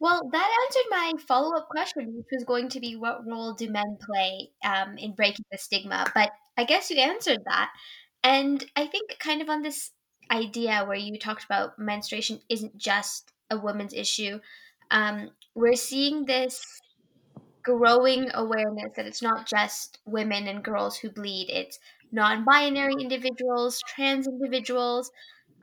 Well, 0.00 0.28
that 0.32 0.64
answered 0.66 0.88
my 0.90 1.12
follow 1.28 1.56
up 1.56 1.68
question, 1.68 2.16
which 2.16 2.26
was 2.32 2.44
going 2.44 2.70
to 2.70 2.80
be 2.80 2.96
what 2.96 3.26
role 3.26 3.52
do 3.54 3.68
men 3.70 3.98
play 4.00 4.50
um, 4.64 4.96
in 4.96 5.12
breaking 5.14 5.44
the 5.52 5.58
stigma? 5.58 6.06
But 6.14 6.32
I 6.56 6.64
guess 6.64 6.90
you 6.90 6.96
answered 6.98 7.40
that. 7.44 7.70
And 8.24 8.64
I 8.76 8.86
think, 8.86 9.18
kind 9.18 9.42
of 9.42 9.50
on 9.50 9.62
this 9.62 9.90
idea 10.30 10.84
where 10.86 10.96
you 10.96 11.18
talked 11.18 11.44
about 11.44 11.78
menstruation 11.78 12.40
isn't 12.48 12.76
just 12.78 13.30
a 13.50 13.58
woman's 13.58 13.92
issue, 13.92 14.40
um, 14.90 15.30
we're 15.54 15.74
seeing 15.76 16.24
this 16.24 16.64
growing 17.62 18.30
awareness 18.34 18.92
that 18.96 19.06
it's 19.06 19.22
not 19.22 19.46
just 19.46 19.98
women 20.06 20.48
and 20.48 20.64
girls 20.64 20.96
who 20.96 21.10
bleed, 21.10 21.48
it's 21.50 21.78
non 22.12 22.44
binary 22.44 22.94
individuals, 23.00 23.80
trans 23.86 24.26
individuals, 24.26 25.10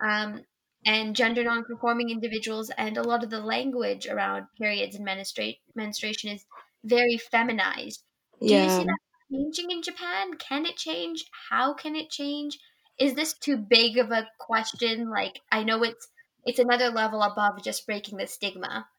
um, 0.01 0.41
and 0.86 1.15
gender 1.15 1.43
non-conforming 1.43 2.10
individuals 2.10 2.69
and 2.72 2.98
a 2.98 3.03
lot 3.03 3.24
of 3.24 3.29
the 3.29 3.39
language 3.39 4.07
around 4.07 4.48
periods 4.57 4.96
and 4.96 5.05
menstrua- 5.07 5.60
menstruation 5.75 6.31
is 6.31 6.46
very 6.84 7.17
feminized. 7.17 8.03
Do 8.46 8.55
you 8.55 8.69
Yeah. 8.69 8.69
see 8.69 8.86
that 8.86 9.00
changing 9.31 9.72
in 9.72 9.81
japan? 9.84 10.36
Can 10.38 10.65
it 10.65 10.77
change? 10.77 11.25
How 11.50 11.74
can 11.74 11.96
it 11.96 12.10
change? 12.10 12.57
Is 13.00 13.13
this 13.13 13.38
too 13.38 13.57
big 13.57 13.98
of 13.98 14.12
a 14.12 14.29
question? 14.39 15.10
Like 15.10 15.39
i 15.51 15.63
know 15.63 15.84
it's 15.84 16.07
it's 16.46 16.60
another 16.60 16.89
level 16.89 17.22
above 17.22 17.63
just 17.63 17.86
breaking 17.86 18.17
the 18.17 18.27
stigma. 18.27 18.89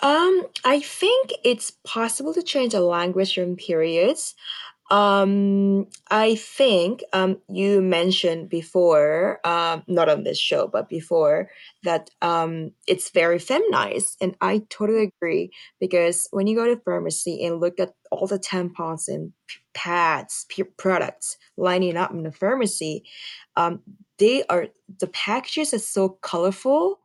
Um, 0.00 0.46
I 0.64 0.80
think 0.80 1.32
it's 1.44 1.72
possible 1.84 2.32
to 2.34 2.42
change 2.42 2.72
the 2.72 2.80
language 2.80 3.34
from 3.34 3.56
periods. 3.56 4.36
Um, 4.90 5.86
I 6.10 6.34
think 6.36 7.04
um, 7.12 7.38
you 7.48 7.82
mentioned 7.82 8.48
before, 8.48 9.38
um, 9.46 9.82
not 9.86 10.08
on 10.08 10.24
this 10.24 10.38
show, 10.38 10.66
but 10.66 10.88
before, 10.88 11.50
that 11.82 12.08
um, 12.22 12.72
it's 12.86 13.10
very 13.10 13.38
feminized. 13.38 14.16
And 14.20 14.34
I 14.40 14.62
totally 14.70 15.12
agree 15.20 15.50
because 15.78 16.26
when 16.30 16.46
you 16.46 16.56
go 16.56 16.66
to 16.66 16.80
pharmacy 16.80 17.44
and 17.44 17.60
look 17.60 17.78
at 17.78 17.92
all 18.10 18.26
the 18.26 18.38
tampons 18.38 19.08
and 19.08 19.32
pads, 19.74 20.46
products 20.78 21.36
lining 21.58 21.98
up 21.98 22.10
in 22.10 22.22
the 22.22 22.32
pharmacy, 22.32 23.04
um, 23.56 23.80
they 24.18 24.42
are, 24.44 24.68
the 25.00 25.08
packages 25.08 25.74
are 25.74 25.78
so 25.78 26.08
colorful 26.08 27.00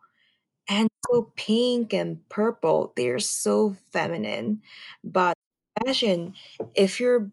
and 0.70 0.90
so 1.10 1.32
pink 1.36 1.94
and 1.94 2.28
purple. 2.30 2.94
They're 2.96 3.20
so 3.20 3.76
feminine. 3.92 4.62
But 5.04 5.36
imagine 5.84 6.34
if 6.76 7.00
you're 7.00 7.32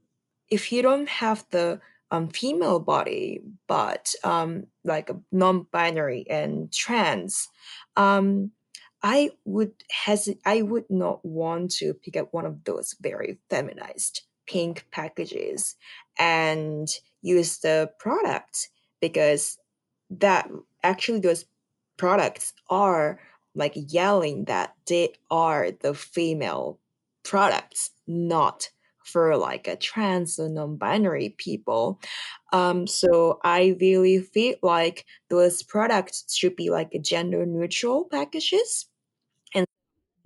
if 0.50 0.72
you 0.72 0.82
don't 0.82 1.08
have 1.08 1.44
the 1.50 1.80
um, 2.10 2.28
female 2.28 2.80
body, 2.80 3.40
but 3.68 4.12
um, 4.24 4.66
like 4.84 5.10
non-binary 5.30 6.26
and 6.28 6.72
trans, 6.72 7.48
um, 7.96 8.50
I 9.02 9.30
would 9.44 9.72
hesitate. 9.90 10.42
I 10.44 10.62
would 10.62 10.90
not 10.90 11.24
want 11.24 11.70
to 11.76 11.94
pick 11.94 12.16
up 12.16 12.34
one 12.34 12.44
of 12.44 12.64
those 12.64 12.94
very 13.00 13.38
feminized 13.48 14.22
pink 14.46 14.86
packages 14.90 15.76
and 16.18 16.88
use 17.22 17.58
the 17.58 17.90
product 17.98 18.68
because 19.00 19.58
that 20.10 20.50
actually 20.82 21.20
those 21.20 21.46
products 21.96 22.52
are 22.68 23.20
like 23.54 23.72
yelling 23.74 24.44
that 24.46 24.74
they 24.86 25.14
are 25.30 25.70
the 25.70 25.94
female 25.94 26.78
products, 27.22 27.90
not 28.06 28.70
for 29.10 29.36
like 29.36 29.68
a 29.68 29.76
trans 29.76 30.38
and 30.38 30.54
non-binary 30.54 31.34
people. 31.38 32.00
Um, 32.52 32.86
so 32.86 33.40
I 33.44 33.76
really 33.80 34.20
feel 34.20 34.56
like 34.62 35.06
those 35.30 35.62
products 35.62 36.34
should 36.34 36.56
be 36.56 36.70
like 36.70 36.92
gender 37.02 37.46
neutral 37.46 38.04
packages 38.06 38.86
and 39.54 39.66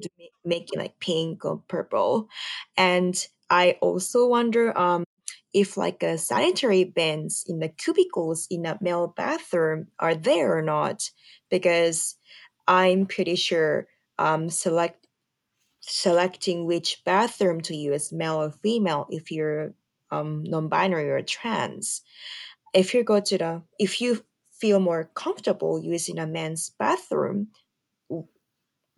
to 0.03 0.09
ma- 0.19 0.25
make 0.45 0.73
it 0.73 0.79
like 0.79 0.99
pink 1.01 1.45
or 1.45 1.63
purple. 1.69 2.29
And 2.77 3.15
I 3.51 3.79
also 3.81 4.27
wonder 4.27 4.77
um 4.79 5.05
if 5.53 5.77
like 5.77 6.03
a 6.03 6.19
sanitary 6.19 6.85
bins 6.85 7.45
in 7.49 7.61
the 7.61 7.69
cubicles 7.69 8.47
in 8.51 8.67
a 8.67 8.79
male 8.81 9.09
bathroom 9.17 9.89
are 10.01 10.15
there 10.15 10.57
or 10.57 10.63
not 10.63 11.11
because 11.51 12.17
I'm 12.67 13.07
pretty 13.07 13.37
sure 13.37 13.89
um 14.19 14.51
select 14.51 15.04
selecting 15.87 16.65
which 16.67 17.03
bathroom 17.05 17.61
to 17.61 17.77
use 17.77 18.13
male 18.13 18.43
or 18.43 18.51
female 18.51 19.07
if 19.11 19.31
you're 19.31 19.75
um 20.11 20.43
non-binary 20.45 21.11
or 21.11 21.23
trans 21.23 22.03
if 22.73 22.95
you 22.95 23.03
go 23.03 23.21
to 23.21 23.39
the 23.39 23.63
if 23.79 24.01
you 24.01 24.25
feel 24.53 24.81
more 24.81 25.11
comfortable 25.15 25.83
using 25.83 26.19
a 26.19 26.27
men's 26.27 26.71
bathroom 26.79 27.49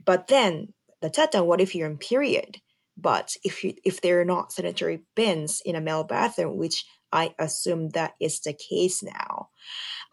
but 0.04 0.28
then 0.28 0.72
the 1.02 1.10
tata, 1.10 1.42
what 1.42 1.60
if 1.60 1.74
you're 1.74 1.90
in 1.90 1.98
period? 1.98 2.58
But 2.96 3.36
if 3.44 3.62
you 3.62 3.74
if 3.84 4.00
there 4.00 4.20
are 4.20 4.24
not 4.24 4.52
sanitary 4.52 5.02
bins 5.14 5.60
in 5.64 5.76
a 5.76 5.80
male 5.80 6.04
bathroom, 6.04 6.56
which 6.56 6.86
I 7.12 7.34
assume 7.38 7.90
that 7.90 8.14
is 8.20 8.40
the 8.40 8.54
case 8.54 9.02
now, 9.02 9.50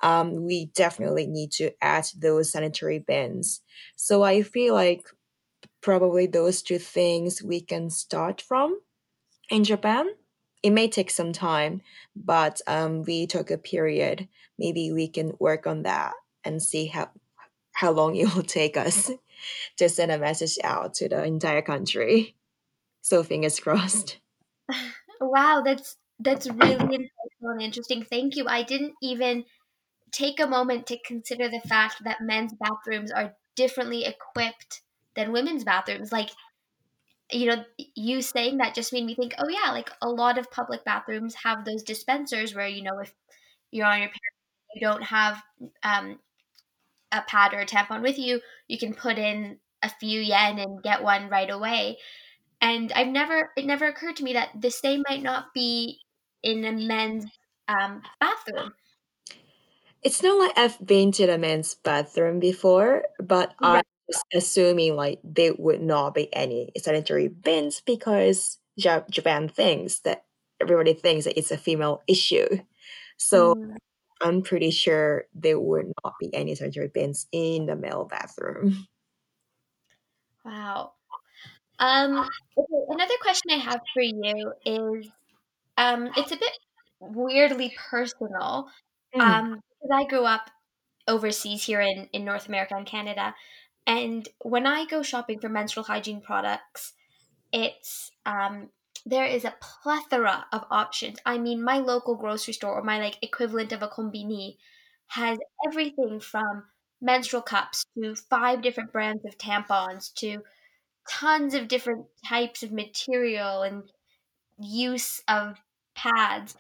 um, 0.02 0.46
we 0.46 0.72
definitely 0.76 1.28
need 1.28 1.52
to 1.54 1.72
add 1.82 2.06
those 2.18 2.52
sanitary 2.52 3.00
bins. 3.00 3.62
So 3.96 4.24
I 4.24 4.42
feel 4.42 4.74
like 4.74 5.04
probably 5.84 6.26
those 6.26 6.64
two 6.64 6.80
things 6.80 7.44
we 7.44 7.62
can 7.62 7.90
start 7.90 8.42
from 8.42 8.80
in 9.50 9.64
Japan. 9.64 10.08
It 10.64 10.72
may 10.72 10.88
take 10.88 11.12
some 11.12 11.34
time, 11.34 11.82
but 12.16 12.62
um, 12.68 13.04
we 13.04 13.28
Tokyo 13.28 13.58
Period. 13.58 14.30
Maybe 14.58 14.92
we 14.92 15.10
can 15.10 15.34
work 15.40 15.68
on 15.68 15.84
that 15.84 16.14
and 16.44 16.64
see 16.64 16.88
how 16.88 17.12
how 17.74 17.92
long 17.92 18.16
it 18.16 18.34
will 18.34 18.44
take 18.44 18.78
us 18.78 19.12
to 19.78 19.90
send 19.90 20.12
a 20.12 20.18
message 20.18 20.58
out 20.64 20.94
to 20.96 21.10
the 21.10 21.24
entire 21.24 21.62
country. 21.62 22.36
So 23.02 23.22
fingers 23.22 23.60
crossed. 23.60 24.20
wow 25.22 25.62
that's 25.64 25.98
that's 26.20 26.48
really 26.48 26.76
insightful 26.98 27.52
and 27.52 27.62
interesting 27.62 28.04
thank 28.04 28.36
you 28.36 28.46
i 28.48 28.64
didn't 28.64 28.94
even 29.02 29.44
take 30.12 30.40
a 30.40 30.48
moment 30.48 30.86
to 30.88 30.98
consider 31.06 31.50
the 31.50 31.62
fact 31.68 32.04
that 32.04 32.22
men's 32.22 32.54
bathrooms 32.54 33.12
are 33.12 33.34
differently 33.56 34.06
equipped 34.06 34.83
than 35.16 35.32
women's 35.32 35.64
bathrooms. 35.64 36.12
Like, 36.12 36.30
you 37.32 37.48
know, 37.48 37.64
you 37.96 38.22
saying 38.22 38.58
that 38.58 38.76
just 38.76 38.94
made 38.94 39.06
me 39.06 39.16
think, 39.16 39.36
oh, 39.40 39.50
yeah, 39.50 39.72
like 39.72 39.90
a 40.02 40.10
lot 40.10 40.38
of 40.38 40.52
public 40.52 40.84
bathrooms 40.86 41.36
have 41.44 41.66
those 41.66 41.84
dispensers 41.84 42.54
where, 42.54 42.68
you 42.68 42.84
know, 42.84 43.00
if 43.00 43.14
you're 43.72 43.86
on 43.86 44.00
your 44.00 44.10
period, 44.10 44.76
you 44.76 44.82
don't 44.82 45.04
have 45.04 45.42
um, 45.84 46.20
a 47.12 47.22
pad 47.28 47.54
or 47.54 47.60
a 47.60 47.66
tampon 47.66 48.02
with 48.02 48.18
you, 48.18 48.42
you 48.68 48.78
can 48.78 48.94
put 48.94 49.18
in 49.18 49.58
a 49.82 49.90
few 49.90 50.20
yen 50.20 50.60
and 50.60 50.84
get 50.84 51.04
one 51.04 51.30
right 51.30 51.50
away. 51.50 51.98
And 52.62 52.92
I've 52.94 53.08
never, 53.08 53.52
it 53.58 53.66
never 53.66 53.88
occurred 53.88 54.18
to 54.18 54.24
me 54.24 54.34
that 54.34 54.50
the 54.60 54.72
same 54.72 55.04
might 55.10 55.22
not 55.22 55.54
be 55.54 56.00
in 56.42 56.64
a 56.66 56.72
men's 56.72 57.26
um, 57.68 58.02
bathroom. 58.20 58.74
It's 60.02 60.22
not 60.22 60.38
like 60.38 60.58
I've 60.58 60.86
been 60.86 61.12
to 61.14 61.26
the 61.26 61.38
men's 61.38 61.76
bathroom 61.76 62.40
before, 62.40 63.04
but 63.20 63.56
Right. 63.62 63.84
Assuming 64.34 64.96
like 64.96 65.20
there 65.24 65.54
would 65.58 65.82
not 65.82 66.14
be 66.16 66.34
any 66.36 66.72
sanitary 66.78 67.28
bins 67.30 67.82
because 67.82 68.60
Japan 68.78 69.50
thinks 69.50 70.00
that 70.02 70.26
everybody 70.62 70.94
thinks 70.94 71.26
that 71.26 71.38
it's 71.38 71.52
a 71.52 71.58
female 71.58 72.04
issue. 72.08 72.48
So 73.18 73.56
Mm, 73.56 73.78
I'm 74.22 74.42
pretty 74.44 74.72
sure 74.72 75.26
there 75.34 75.60
would 75.60 75.92
not 76.04 76.16
be 76.20 76.34
any 76.34 76.56
sanitary 76.56 76.90
bins 76.90 77.28
in 77.32 77.68
the 77.68 77.76
male 77.76 78.06
bathroom. 78.06 78.88
wow. 80.44 80.94
Um, 81.80 82.30
another 82.90 83.16
question 83.22 83.52
I 83.52 83.58
have 83.58 83.82
for 83.94 84.02
you 84.04 84.54
is 84.66 85.12
um, 85.78 86.12
it's 86.18 86.32
a 86.32 86.38
bit 86.38 86.54
weirdly 87.00 87.76
personal. 87.90 88.70
Mm, 89.16 89.34
Um, 89.34 89.62
because 89.82 89.92
I 90.06 90.06
grew 90.10 90.26
up 90.26 90.50
overseas 91.08 91.64
here 91.66 91.82
in, 91.82 92.10
in 92.14 92.26
North 92.26 92.48
America 92.48 92.76
and 92.76 92.88
Canada, 92.88 93.36
and 93.86 94.28
when 94.42 94.66
I 94.66 94.86
go 94.86 95.04
shopping 95.04 95.40
for 95.40 95.50
menstrual 95.50 95.86
hygiene 95.86 96.22
products, 96.22 96.94
it's 97.52 98.12
um, 98.26 98.70
there 99.06 99.26
is 99.26 99.46
a 99.46 99.56
plethora 99.62 100.46
of 100.52 100.66
options. 100.72 101.20
I 101.26 101.38
mean, 101.38 101.64
my 101.64 101.80
local 101.80 102.16
grocery 102.16 102.54
store 102.54 102.74
or 102.76 102.84
my 102.84 103.00
like 103.00 103.18
equivalent 103.22 103.72
of 103.74 103.84
a 103.84 103.88
combini 103.90 104.58
has 105.08 105.38
everything 105.68 106.20
from 106.20 106.64
menstrual 107.02 107.42
cups 107.42 107.86
to 107.98 108.16
five 108.16 108.62
different 108.62 108.94
brands 108.94 109.24
of 109.26 109.38
tampons 109.38 110.14
to 110.16 110.42
tons 111.10 111.54
of 111.54 111.68
different 111.68 112.06
types 112.28 112.64
of 112.64 112.72
material 112.72 113.62
and 113.64 113.92
use 114.60 115.22
of 115.28 115.60
pads. 115.96 116.56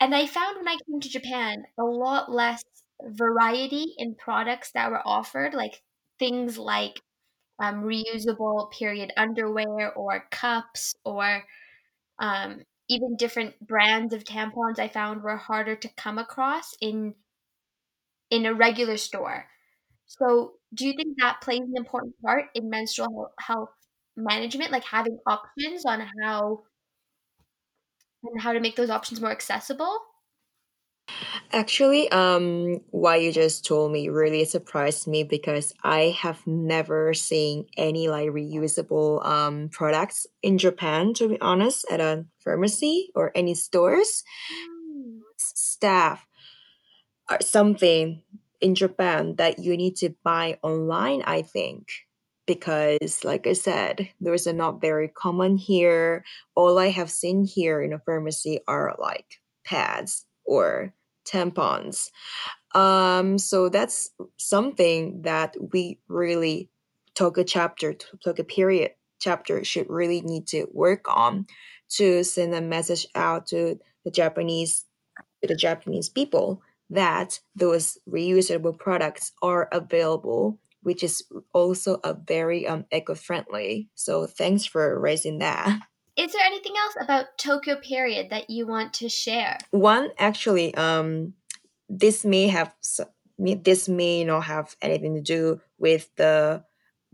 And 0.00 0.14
I 0.14 0.26
found 0.26 0.58
when 0.58 0.68
I 0.68 0.78
came 0.86 1.00
to 1.00 1.08
Japan 1.08 1.64
a 1.78 1.84
lot 1.84 2.30
less 2.30 2.64
variety 3.02 3.94
in 3.98 4.16
products 4.16 4.72
that 4.72 4.90
were 4.90 5.06
offered, 5.06 5.54
like 5.54 5.82
things 6.18 6.58
like 6.58 7.00
um, 7.62 7.84
reusable 7.84 8.70
period 8.72 9.12
underwear 9.16 9.92
or 9.94 10.26
cups 10.30 10.94
or 11.04 11.44
um, 12.18 12.62
even 12.88 13.16
different 13.16 13.58
brands 13.66 14.14
of 14.14 14.24
tampons 14.24 14.78
I 14.78 14.88
found 14.88 15.22
were 15.22 15.36
harder 15.36 15.76
to 15.76 15.88
come 15.96 16.18
across 16.18 16.74
in 16.80 17.14
in 18.30 18.46
a 18.46 18.54
regular 18.54 18.96
store. 18.96 19.46
So, 20.06 20.54
do 20.74 20.86
you 20.86 20.94
think 20.96 21.16
that 21.20 21.40
plays 21.42 21.60
an 21.62 21.74
important 21.76 22.14
part 22.22 22.46
in 22.54 22.70
menstrual 22.70 23.32
health 23.40 23.70
management, 24.16 24.72
like 24.72 24.84
having 24.84 25.18
options 25.26 25.84
on 25.86 26.06
how 26.22 26.64
and 28.22 28.40
how 28.40 28.52
to 28.52 28.60
make 28.60 28.76
those 28.76 28.90
options 28.90 29.20
more 29.20 29.30
accessible? 29.30 29.98
Actually, 31.52 32.10
um, 32.10 32.80
what 32.90 33.22
you 33.22 33.30
just 33.30 33.64
told 33.64 33.92
me 33.92 34.08
really 34.08 34.44
surprised 34.44 35.06
me 35.06 35.22
because 35.22 35.72
I 35.84 36.16
have 36.18 36.44
never 36.46 37.14
seen 37.14 37.66
any 37.76 38.08
like 38.08 38.30
reusable 38.30 39.24
um 39.24 39.68
products 39.70 40.26
in 40.42 40.58
Japan, 40.58 41.14
to 41.14 41.28
be 41.28 41.40
honest, 41.40 41.86
at 41.90 42.00
a 42.00 42.24
pharmacy 42.42 43.10
or 43.14 43.30
any 43.34 43.54
stores. 43.54 44.24
Mm. 44.96 45.20
Staff 45.36 46.26
are 47.28 47.40
something 47.40 48.22
in 48.60 48.74
Japan 48.74 49.36
that 49.36 49.58
you 49.58 49.76
need 49.76 49.96
to 49.96 50.14
buy 50.24 50.58
online, 50.62 51.22
I 51.26 51.42
think. 51.42 51.88
Because, 52.46 53.24
like 53.24 53.46
I 53.46 53.54
said, 53.54 54.10
those 54.20 54.46
are 54.46 54.52
not 54.52 54.80
very 54.80 55.08
common 55.08 55.56
here. 55.56 56.24
All 56.54 56.78
I 56.78 56.88
have 56.88 57.10
seen 57.10 57.44
here 57.44 57.80
in 57.80 57.94
a 57.94 57.98
pharmacy 57.98 58.60
are 58.68 58.94
like 58.98 59.40
pads 59.64 60.26
or 60.44 60.92
tampons. 61.26 62.10
Um, 62.74 63.38
so 63.38 63.68
that's 63.68 64.10
something 64.36 65.22
that 65.22 65.56
we 65.72 65.98
really 66.08 66.70
Tokyo 67.14 67.44
chapter, 67.44 67.94
Tokyo 67.94 68.44
Period 68.44 68.92
chapter 69.20 69.64
should 69.64 69.88
really 69.88 70.20
need 70.20 70.46
to 70.48 70.66
work 70.72 71.06
on 71.08 71.46
to 71.90 72.24
send 72.24 72.54
a 72.54 72.60
message 72.60 73.06
out 73.14 73.46
to 73.46 73.78
the 74.04 74.10
Japanese 74.10 74.84
to 75.42 75.48
the 75.48 75.54
Japanese 75.54 76.08
people 76.08 76.60
that 76.90 77.38
those 77.54 77.98
reusable 78.08 78.76
products 78.76 79.32
are 79.42 79.68
available, 79.72 80.58
which 80.82 81.02
is 81.02 81.22
also 81.52 82.00
a 82.04 82.14
very 82.14 82.66
um, 82.66 82.84
eco-friendly. 82.92 83.88
So 83.94 84.26
thanks 84.26 84.64
for 84.64 84.98
raising 84.98 85.38
that. 85.38 85.80
Is 86.16 86.32
there 86.32 86.42
anything 86.44 86.74
else 86.78 86.94
about 87.00 87.38
Tokyo 87.38 87.76
period 87.76 88.30
that 88.30 88.48
you 88.48 88.66
want 88.66 88.94
to 88.94 89.08
share? 89.08 89.58
One 89.70 90.10
actually, 90.18 90.74
um, 90.74 91.34
this 91.88 92.24
may 92.24 92.48
have 92.48 92.72
this 93.38 93.88
may 93.88 94.24
not 94.24 94.44
have 94.44 94.76
anything 94.80 95.14
to 95.14 95.20
do 95.20 95.60
with 95.78 96.08
the 96.16 96.64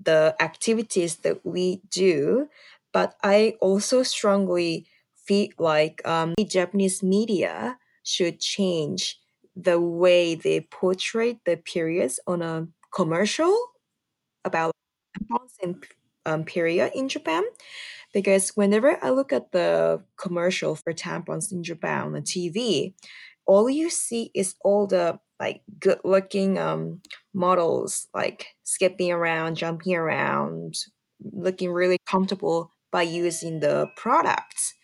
the 0.03 0.35
activities 0.41 1.17
that 1.17 1.45
we 1.45 1.83
do, 1.91 2.49
but 2.93 3.15
I 3.23 3.55
also 3.61 4.03
strongly 4.03 4.87
feel 5.15 5.49
like 5.59 6.07
um, 6.07 6.35
Japanese 6.47 7.03
media 7.03 7.79
should 8.03 8.41
change 8.41 9.19
the 9.57 9.81
way 9.81 10.35
they 10.35 10.61
portray 10.61 11.39
the 11.45 11.57
periods 11.57 12.21
on 12.27 12.43
a 12.43 12.67
commercial 12.93 13.57
about 14.45 14.73
um, 16.27 16.45
period 16.45 16.93
in 16.95 17.09
Japan 17.09 17.43
because 18.13 18.51
whenever 18.51 19.03
I 19.03 19.11
look 19.11 19.33
at 19.33 19.53
the 19.53 20.03
commercial 20.17 20.75
for 20.75 20.93
tampons 20.93 21.53
in 21.53 21.63
Japan 21.63 22.07
on 22.07 22.13
the 22.13 22.21
TV, 22.21 22.95
all 23.47 23.71
you 23.71 23.91
see 23.91 24.31
is 24.35 24.55
all 24.63 24.87
the 24.87 25.19
like 25.39 25.63
good 25.79 25.99
looking 26.05 26.59
um 26.59 27.01
models 27.33 28.09
like 28.15 28.47
skipping 28.65 29.11
around, 29.11 29.57
jumping 29.57 29.95
around, 29.95 30.75
looking 31.33 31.73
really 31.73 31.99
comfortable 32.07 32.73
by 32.91 33.03
using 33.03 33.61
the 33.61 33.89
products. 33.97 34.75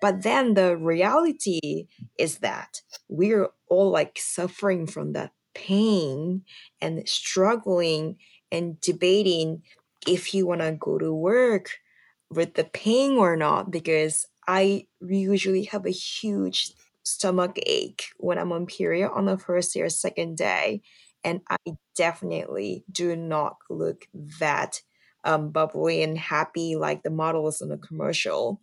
But 0.00 0.22
then 0.22 0.54
the 0.54 0.76
reality 0.76 1.86
is 2.18 2.38
that 2.38 2.82
we're 3.08 3.48
all 3.68 3.90
like 3.90 4.18
suffering 4.18 4.86
from 4.86 5.12
that 5.12 5.32
pain 5.54 6.42
and 6.80 7.08
struggling 7.08 8.16
and 8.50 8.80
debating 8.80 9.62
if 10.06 10.34
you 10.34 10.46
want 10.46 10.60
to 10.60 10.72
go 10.72 10.98
to 10.98 11.12
work 11.14 11.70
with 12.30 12.54
the 12.54 12.64
pain 12.64 13.12
or 13.18 13.36
not 13.36 13.70
because 13.70 14.26
I 14.48 14.86
usually 15.00 15.64
have 15.64 15.86
a 15.86 15.90
huge 15.90 16.72
stomach 17.04 17.58
ache 17.66 18.06
when 18.18 18.38
I'm 18.38 18.52
on 18.52 18.66
period 18.66 19.10
on 19.12 19.26
the 19.26 19.38
first 19.38 19.76
or 19.76 19.88
second 19.88 20.36
day. 20.36 20.82
And 21.24 21.40
I 21.48 21.56
definitely 21.94 22.84
do 22.90 23.14
not 23.14 23.56
look 23.70 24.06
that 24.40 24.80
um, 25.24 25.50
bubbly 25.50 26.02
and 26.02 26.18
happy 26.18 26.74
like 26.74 27.02
the 27.04 27.10
models 27.10 27.60
in 27.62 27.68
the 27.68 27.78
commercial. 27.78 28.60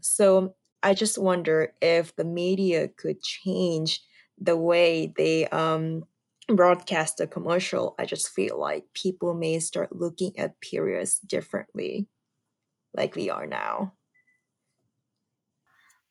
So 0.00 0.54
I 0.82 0.94
just 0.94 1.18
wonder 1.18 1.74
if 1.82 2.14
the 2.16 2.24
media 2.24 2.88
could 2.88 3.22
change 3.22 4.00
the 4.38 4.56
way 4.56 5.12
they 5.16 5.48
um, 5.48 6.04
broadcast 6.48 7.20
a 7.20 7.26
commercial. 7.26 7.94
I 7.98 8.04
just 8.06 8.30
feel 8.30 8.58
like 8.58 8.92
people 8.94 9.34
may 9.34 9.58
start 9.60 9.94
looking 9.96 10.38
at 10.38 10.60
periods 10.60 11.18
differently, 11.20 12.08
like 12.94 13.16
we 13.16 13.30
are 13.30 13.46
now. 13.46 13.94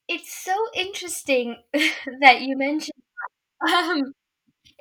It's 0.08 0.34
so 0.34 0.56
interesting 0.74 1.58
that 2.22 2.42
you 2.42 2.58
mentioned 2.58 3.02
um, 3.68 4.14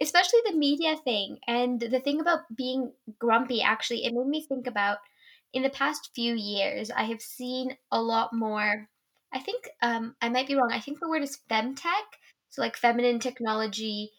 especially 0.01 0.41
the 0.47 0.57
media 0.57 0.97
thing 0.97 1.39
and 1.49 1.81
the 1.81 2.01
thing 2.01 2.21
about 2.21 2.41
being 2.57 2.93
grumpy 3.19 3.63
actually 3.63 4.05
it 4.05 4.15
made 4.15 4.27
me 4.27 4.43
think 4.47 4.67
about 4.67 4.99
in 5.53 5.63
the 5.63 5.71
past 5.71 6.11
few 6.15 6.35
years 6.35 6.91
i 6.91 7.05
have 7.05 7.23
seen 7.23 7.77
a 7.93 8.01
lot 8.03 8.33
more 8.33 8.89
i 9.33 9.39
think 9.41 9.69
um, 9.83 10.17
i 10.23 10.29
might 10.29 10.47
be 10.49 10.55
wrong 10.57 10.71
i 10.73 10.81
think 10.81 11.01
the 11.01 11.09
word 11.09 11.23
is 11.23 11.39
femtech 11.51 12.09
so 12.51 12.63
like 12.63 12.77
feminine 12.77 13.19
technology 13.21 14.13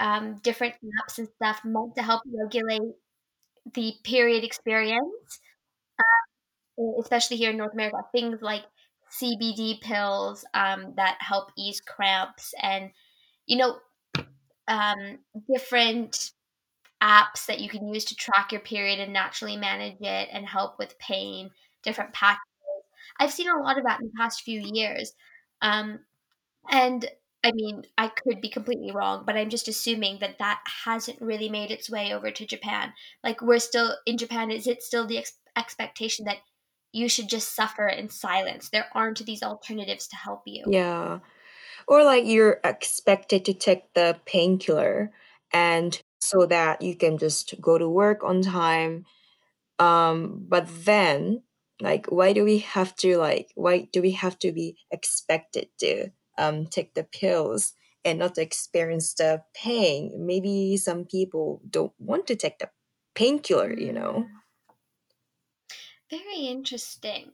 um, 0.00 0.36
different 0.42 0.74
apps 0.74 1.18
and 1.18 1.28
stuff 1.36 1.60
meant 1.64 1.94
to 1.96 2.02
help 2.02 2.22
regulate 2.32 2.94
the 3.74 3.94
period 4.04 4.44
experience 4.44 5.40
e- 6.78 6.94
especially 7.00 7.36
here 7.36 7.50
in 7.50 7.56
north 7.56 7.72
america 7.72 7.96
things 8.12 8.40
like 8.42 8.64
cbd 9.20 9.80
pills 9.80 10.44
um, 10.54 10.92
that 10.96 11.16
help 11.20 11.50
ease 11.56 11.80
cramps 11.80 12.54
and 12.62 12.90
you 13.46 13.56
know 13.56 13.76
um, 14.68 15.18
different 15.52 16.32
apps 17.02 17.46
that 17.46 17.60
you 17.60 17.68
can 17.68 17.88
use 17.88 18.04
to 18.06 18.16
track 18.16 18.52
your 18.52 18.60
period 18.62 19.00
and 19.00 19.12
naturally 19.12 19.56
manage 19.56 20.00
it 20.00 20.28
and 20.32 20.46
help 20.46 20.78
with 20.78 20.98
pain, 20.98 21.50
different 21.84 22.12
packages. 22.14 22.42
I've 23.20 23.32
seen 23.32 23.48
a 23.50 23.60
lot 23.62 23.78
of 23.78 23.84
that 23.84 24.00
in 24.00 24.06
the 24.06 24.12
past 24.18 24.42
few 24.42 24.60
years. 24.60 25.12
Um, 25.62 26.00
and 26.70 27.06
I 27.44 27.52
mean, 27.52 27.84
I 27.98 28.08
could 28.08 28.40
be 28.40 28.48
completely 28.48 28.90
wrong, 28.90 29.24
but 29.26 29.36
I'm 29.36 29.50
just 29.50 29.68
assuming 29.68 30.18
that 30.20 30.38
that 30.38 30.62
hasn't 30.84 31.20
really 31.20 31.50
made 31.50 31.70
its 31.70 31.90
way 31.90 32.12
over 32.12 32.30
to 32.30 32.46
Japan. 32.46 32.94
Like, 33.22 33.42
we're 33.42 33.58
still 33.58 33.96
in 34.06 34.16
Japan, 34.16 34.50
is 34.50 34.66
it 34.66 34.82
still 34.82 35.06
the 35.06 35.18
ex- 35.18 35.38
expectation 35.54 36.24
that 36.24 36.38
you 36.92 37.08
should 37.08 37.28
just 37.28 37.54
suffer 37.54 37.86
in 37.86 38.08
silence? 38.08 38.70
There 38.70 38.86
aren't 38.94 39.24
these 39.26 39.42
alternatives 39.42 40.08
to 40.08 40.16
help 40.16 40.42
you. 40.46 40.64
Yeah. 40.66 41.18
Or 41.86 42.02
like 42.02 42.24
you're 42.24 42.60
expected 42.64 43.44
to 43.44 43.52
take 43.52 43.92
the 43.92 44.18
painkiller 44.24 45.12
and 45.52 46.00
so 46.20 46.46
that 46.46 46.80
you 46.80 46.96
can 46.96 47.18
just 47.18 47.60
go 47.60 47.76
to 47.76 47.88
work 47.88 48.24
on 48.24 48.40
time 48.40 49.04
um 49.78 50.44
but 50.48 50.66
then 50.84 51.42
like 51.80 52.06
why 52.06 52.32
do 52.32 52.44
we 52.44 52.58
have 52.58 52.94
to 52.96 53.16
like 53.18 53.50
why 53.54 53.88
do 53.92 54.00
we 54.00 54.12
have 54.12 54.38
to 54.38 54.52
be 54.52 54.76
expected 54.90 55.68
to 55.78 56.08
um 56.38 56.66
take 56.66 56.94
the 56.94 57.04
pills 57.04 57.74
and 58.04 58.18
not 58.18 58.38
experience 58.38 59.14
the 59.14 59.42
pain. 59.54 60.12
Maybe 60.26 60.76
some 60.76 61.04
people 61.06 61.62
don't 61.68 61.92
want 61.98 62.26
to 62.28 62.36
take 62.36 62.58
the 62.58 62.70
painkiller 63.14 63.72
you 63.78 63.92
know? 63.92 64.26
Mm, 64.26 64.42
very 66.10 66.46
interesting. 66.46 67.32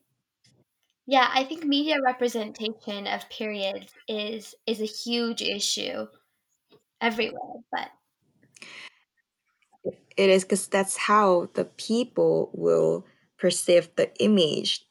Yeah, 1.07 1.29
I 1.35 1.45
think 1.45 1.63
media 1.65 2.01
representation 2.03 3.07
of 3.07 3.29
periods 3.29 3.93
is 4.09 4.55
is 4.67 4.81
a 4.81 4.87
huge 4.87 5.43
issue 5.43 6.07
everywhere, 7.01 7.63
but 7.73 7.93
it 10.17 10.31
is 10.31 10.45
because 10.45 10.69
that's 10.69 10.97
how 10.97 11.49
the 11.55 11.65
people 11.65 12.51
will 12.53 13.07
perceive 13.39 13.89
the 13.97 14.11
image. 14.23 14.85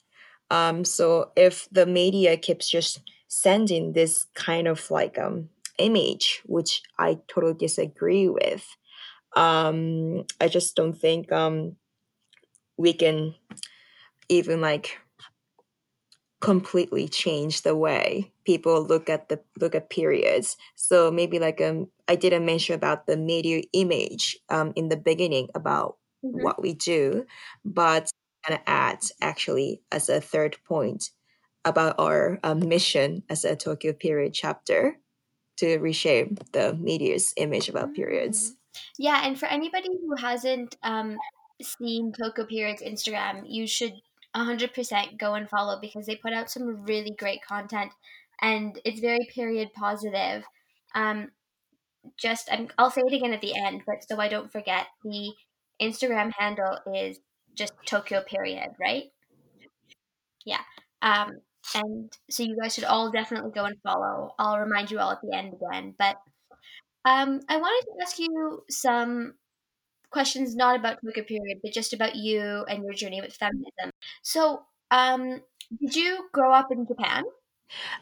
Um 0.52 0.84
so 0.86 1.32
if 1.36 1.68
the 1.72 1.86
media 1.86 2.38
keeps 2.38 2.70
just 2.70 3.02
sending 3.30 3.94
this 3.94 4.28
kind 4.36 4.68
of 4.68 4.92
like 4.92 5.20
um 5.20 5.50
image 5.80 6.44
which 6.48 6.84
i 7.00 7.20
totally 7.30 7.56
disagree 7.56 8.30
with 8.30 8.68
um 9.36 10.26
i 10.42 10.48
just 10.48 10.76
don't 10.76 10.94
think 10.98 11.32
um 11.32 11.78
we 12.78 12.94
can 12.94 13.36
even 14.30 14.62
like 14.62 15.00
completely 16.42 17.08
change 17.08 17.64
the 17.64 17.76
way 17.76 18.32
people 18.46 18.82
look 18.82 19.10
at 19.10 19.28
the 19.28 19.42
look 19.60 19.76
at 19.76 19.90
periods. 19.90 20.56
So 20.76 21.12
maybe 21.12 21.38
like 21.40 21.60
um 21.62 21.90
I 22.08 22.16
didn't 22.16 22.46
mention 22.46 22.76
about 22.76 23.08
the 23.08 23.18
media 23.18 23.64
image 23.74 24.38
um 24.50 24.72
in 24.76 24.88
the 24.90 24.96
beginning 24.98 25.50
about 25.54 25.98
Mhm. 26.24 26.40
what 26.40 26.62
we 26.62 26.74
do, 26.74 27.26
but 27.66 28.10
gonna 28.48 28.62
add 28.68 29.00
actually 29.22 29.82
as 29.92 30.08
a 30.10 30.22
third 30.22 30.58
point 30.66 31.12
about 31.66 31.96
our 32.00 32.40
um, 32.44 32.68
mission 32.68 33.24
as 33.30 33.46
a 33.46 33.56
Tokyo 33.56 33.94
period 33.94 34.34
chapter 34.34 34.98
to 35.58 35.78
reshape 35.80 36.52
the 36.54 36.74
media's 36.74 37.34
image 37.38 37.70
about 37.70 37.90
Mm. 37.90 37.96
periods. 37.96 38.56
Yeah, 38.98 39.26
and 39.26 39.38
for 39.38 39.48
anybody 39.48 39.90
who 40.02 40.16
hasn't 40.16 40.78
um, 40.84 41.18
seen 41.62 42.14
Tokyo 42.14 42.46
Period's 42.46 42.82
Instagram, 42.82 43.44
you 43.48 43.68
should 43.68 43.94
100% 44.36 45.18
go 45.18 45.34
and 45.34 45.50
follow 45.50 45.80
because 45.82 46.06
they 46.06 46.16
put 46.16 46.34
out 46.34 46.50
some 46.50 46.86
really 46.86 47.12
great 47.18 47.42
content 47.44 47.92
and 48.42 48.80
it's 48.86 49.00
very 49.02 49.28
period 49.34 49.70
positive. 49.74 50.46
Um, 50.96 51.32
just, 52.18 52.50
I'm, 52.52 52.70
I'll 52.78 52.92
say 52.92 53.02
it 53.06 53.14
again 53.14 53.34
at 53.34 53.42
the 53.42 53.56
end, 53.58 53.82
but 53.86 54.04
so 54.08 54.20
I 54.20 54.30
don't 54.30 54.52
forget, 54.52 54.88
the 55.04 55.34
Instagram 55.82 56.32
handle 56.38 56.80
is 56.94 57.20
just 57.56 57.74
Tokyo 57.86 58.22
Period, 58.24 58.70
right? 58.80 59.06
Yeah. 60.46 60.62
Um, 61.02 61.40
and 61.76 62.12
so 62.30 62.44
you 62.44 62.58
guys 62.62 62.74
should 62.74 62.84
all 62.84 63.12
definitely 63.12 63.52
go 63.52 63.66
and 63.66 63.78
follow. 63.82 64.34
I'll 64.40 64.60
remind 64.60 64.92
you 64.92 65.00
all 65.00 65.12
at 65.12 65.22
the 65.22 65.36
end 65.36 65.54
again. 65.54 65.96
But 65.98 66.18
um, 67.06 67.42
I 67.48 67.58
wanted 67.58 67.86
to 67.86 68.04
ask 68.04 68.20
you 68.20 68.64
some 68.70 69.36
questions 70.12 70.56
not 70.56 70.80
about 70.80 71.00
Tokyo 71.04 71.24
period, 71.24 71.60
but 71.64 71.74
just 71.74 71.94
about 71.94 72.16
you 72.16 72.66
and 72.68 72.84
your 72.84 72.94
journey 72.94 73.22
with 73.22 73.34
feminism. 73.34 73.92
So, 74.24 74.64
um, 74.92 75.42
did 75.80 75.96
you 75.96 76.30
grow 76.32 76.52
up 76.52 76.72
in 76.72 76.88
Japan? 76.88 77.24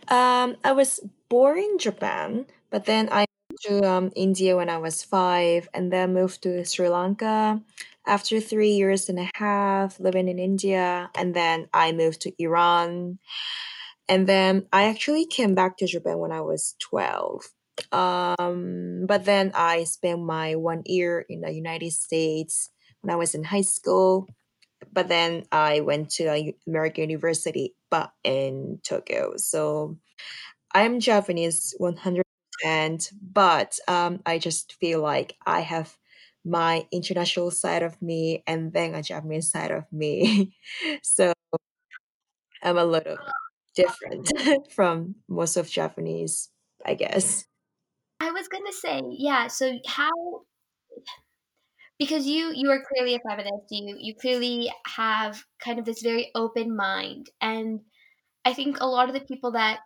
Um, 0.08 0.56
I 0.64 0.72
was 0.72 1.02
born 1.30 1.60
in 1.60 1.78
Japan, 1.78 2.46
but 2.70 2.86
then 2.86 3.10
I 3.12 3.26
moved 3.52 3.64
to 3.64 3.90
um, 3.90 4.12
India 4.16 4.56
when 4.56 4.70
I 4.70 4.78
was 4.78 5.04
five, 5.04 5.68
and 5.74 5.92
then 5.92 6.14
moved 6.14 6.42
to 6.44 6.64
Sri 6.66 6.88
Lanka 6.88 7.62
after 8.08 8.40
three 8.40 8.72
years 8.72 9.10
and 9.10 9.20
a 9.20 9.30
half 9.36 10.00
living 10.00 10.28
in 10.30 10.40
India, 10.40 11.10
and 11.16 11.36
then 11.36 11.68
I 11.74 11.92
moved 11.92 12.22
to 12.22 12.34
Iran, 12.40 13.20
and 14.10 14.28
then 14.28 14.68
I 14.74 14.86
actually 14.86 15.26
came 15.26 15.56
back 15.56 15.78
to 15.78 15.88
Japan 15.88 16.20
when 16.20 16.32
I 16.32 16.42
was 16.42 16.76
twelve. 16.80 17.44
Um, 17.92 19.06
but 19.08 19.26
then 19.26 19.52
I 19.54 19.84
spent 19.84 20.22
my 20.22 20.56
one 20.56 20.84
year 20.86 21.26
in 21.30 21.42
the 21.42 21.52
United 21.52 21.92
States 21.94 22.70
when 23.02 23.14
I 23.14 23.18
was 23.18 23.36
in 23.36 23.44
high 23.44 23.62
school. 23.62 24.28
But 24.94 25.08
then 25.08 25.44
I 25.52 25.82
went 25.82 26.10
to 26.12 26.54
American 26.68 27.10
University, 27.10 27.76
but 27.90 28.12
in 28.24 28.80
Tokyo. 28.84 29.34
So 29.38 29.98
I'm 30.74 31.00
Japanese 31.00 31.76
100%, 31.80 33.14
but 33.22 33.78
um, 33.88 34.22
I 34.26 34.38
just 34.40 34.74
feel 34.74 35.02
like 35.02 35.36
I 35.46 35.62
have 35.62 35.96
my 36.48 36.88
international 36.92 37.52
side 37.52 37.84
of 37.84 38.02
me 38.02 38.44
and 38.48 38.72
then 38.72 38.96
a 38.96 39.04
Japanese 39.04 39.52
side 39.52 39.72
of 39.72 39.84
me. 39.92 40.56
so 41.04 41.34
I'm 42.64 42.78
a 42.78 42.86
little 42.86 43.18
different 43.76 44.32
from 44.74 45.16
most 45.28 45.58
of 45.58 45.70
Japanese, 45.70 46.50
I 46.86 46.96
guess. 46.96 47.46
I 48.20 48.32
was 48.32 48.48
gonna 48.48 48.74
say, 48.74 49.02
yeah. 49.12 49.48
So 49.48 49.78
how? 49.86 50.10
Because 52.00 52.26
you 52.26 52.52
you 52.54 52.70
are 52.72 52.84
clearly 52.88 53.16
a 53.16 53.20
feminist. 53.20 53.68
You 53.70 53.98
you 54.00 54.16
clearly 54.16 54.72
have 54.86 55.44
kind 55.64 55.80
of 55.80 55.86
this 55.86 56.02
very 56.02 56.32
open 56.34 56.76
mind, 56.76 57.28
and 57.42 57.82
I 58.46 58.54
think 58.54 58.80
a 58.80 58.88
lot 58.88 59.10
of 59.10 59.14
the 59.14 59.22
people 59.22 59.52
that, 59.52 59.80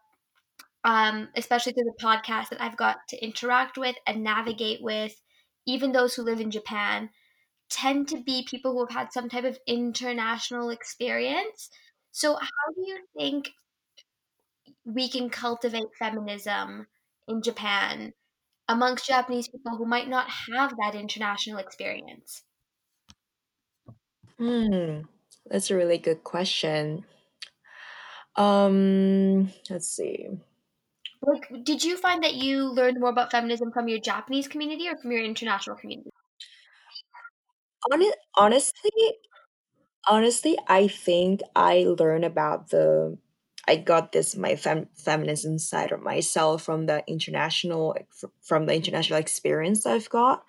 um, 0.83 1.29
especially 1.35 1.73
through 1.73 1.91
the 1.91 2.03
podcast 2.03 2.49
that 2.49 2.61
I've 2.61 2.77
got 2.77 2.97
to 3.09 3.23
interact 3.23 3.77
with 3.77 3.95
and 4.07 4.23
navigate 4.23 4.81
with, 4.81 5.13
even 5.65 5.91
those 5.91 6.15
who 6.15 6.23
live 6.23 6.39
in 6.41 6.51
Japan, 6.51 7.11
tend 7.69 8.09
to 8.09 8.21
be 8.23 8.45
people 8.49 8.73
who 8.73 8.81
have 8.81 8.91
had 8.91 9.13
some 9.13 9.29
type 9.29 9.45
of 9.45 9.59
international 9.67 10.69
experience. 10.71 11.69
So, 12.11 12.35
how 12.35 12.73
do 12.75 12.81
you 12.87 13.07
think 13.17 13.51
we 14.85 15.09
can 15.09 15.31
cultivate 15.31 15.95
feminism 15.97 16.85
in 17.27 17.41
Japan 17.41 18.13
amongst 18.67 19.07
Japanese 19.07 19.47
people 19.47 19.77
who 19.77 19.85
might 19.85 20.09
not 20.09 20.29
have 20.29 20.75
that 20.79 20.95
international 20.95 21.59
experience? 21.59 22.43
Hmm, 24.37 25.03
that's 25.45 25.71
a 25.71 25.75
really 25.77 25.97
good 25.97 26.23
question. 26.25 27.05
Um, 28.35 29.51
let's 29.69 29.87
see. 29.87 30.29
Like, 31.23 31.63
did 31.63 31.83
you 31.83 31.97
find 31.97 32.23
that 32.23 32.35
you 32.35 32.65
learned 32.71 32.99
more 32.99 33.09
about 33.09 33.31
feminism 33.31 33.71
from 33.71 33.87
your 33.87 33.97
Japanese 33.99 34.47
community 34.47 34.87
or 34.87 34.97
from 34.97 35.11
your 35.11 35.23
international 35.23 35.75
community? 35.75 36.11
Hone- 37.89 38.13
honestly, 38.35 38.91
Honestly, 40.07 40.57
I 40.67 40.87
think 40.87 41.41
I 41.55 41.85
learned 41.99 42.25
about 42.25 42.69
the 42.69 43.17
I 43.67 43.75
got 43.75 44.11
this 44.11 44.35
my 44.35 44.55
fem, 44.55 44.89
feminism 44.95 45.59
side 45.59 45.91
of 45.91 46.01
myself 46.01 46.63
from 46.63 46.87
the 46.87 47.03
international 47.07 47.95
from 48.41 48.65
the 48.65 48.73
international 48.73 49.19
experience 49.19 49.85
I've 49.85 50.09
got 50.09 50.43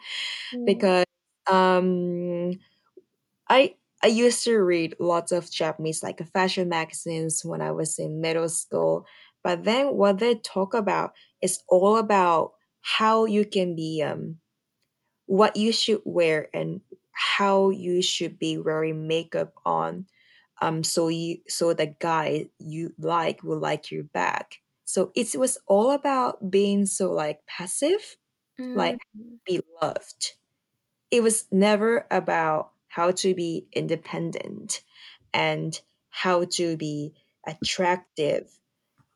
Mm, 0.53 0.67
because 0.67 1.05
um 1.51 2.53
I 3.49 3.77
I 4.03 4.09
used 4.09 4.45
to 4.45 4.59
read 4.59 4.97
lots 5.01 5.33
of 5.33 5.51
Japanese 5.51 6.03
like 6.03 6.21
fashion 6.33 6.69
magazines 6.69 7.45
when 7.45 7.61
I 7.63 7.73
was 7.73 7.99
in 7.99 8.21
middle 8.21 8.49
school, 8.49 9.07
but 9.43 9.65
then 9.65 9.95
what 9.97 10.19
they 10.19 10.35
talk 10.37 10.75
about 10.75 11.15
is 11.43 11.63
all 11.69 11.97
about 11.97 12.55
how 12.81 13.25
you 13.25 13.45
can 13.45 13.75
be 13.77 14.03
um 14.03 14.41
what 15.27 15.57
you 15.57 15.73
should 15.73 16.03
wear 16.05 16.49
and 16.55 16.81
how 17.13 17.71
you 17.71 18.03
should 18.03 18.39
be 18.39 18.59
wearing 18.59 19.07
makeup 19.07 19.55
on 19.65 20.07
um 20.61 20.83
so 20.85 21.09
you 21.09 21.39
so 21.49 21.75
the 21.75 21.87
guy 21.87 22.49
you 22.59 22.95
like 22.99 23.43
will 23.43 23.59
like 23.59 23.91
you 23.91 24.05
back. 24.05 24.61
So 24.85 25.13
it 25.15 25.35
was 25.37 25.59
all 25.67 25.91
about 25.93 26.51
being 26.51 26.87
so 26.87 27.13
like 27.13 27.47
passive 27.47 28.17
mm, 28.59 28.75
like 28.75 29.01
be 29.47 29.63
loved 29.83 30.35
it 31.11 31.23
was 31.23 31.51
never 31.53 32.07
about 32.11 32.73
how 32.89 33.11
to 33.11 33.35
be 33.35 33.67
independent 33.73 34.83
and 35.33 35.81
how 36.11 36.45
to 36.45 36.77
be 36.77 37.15
attractive 37.47 38.59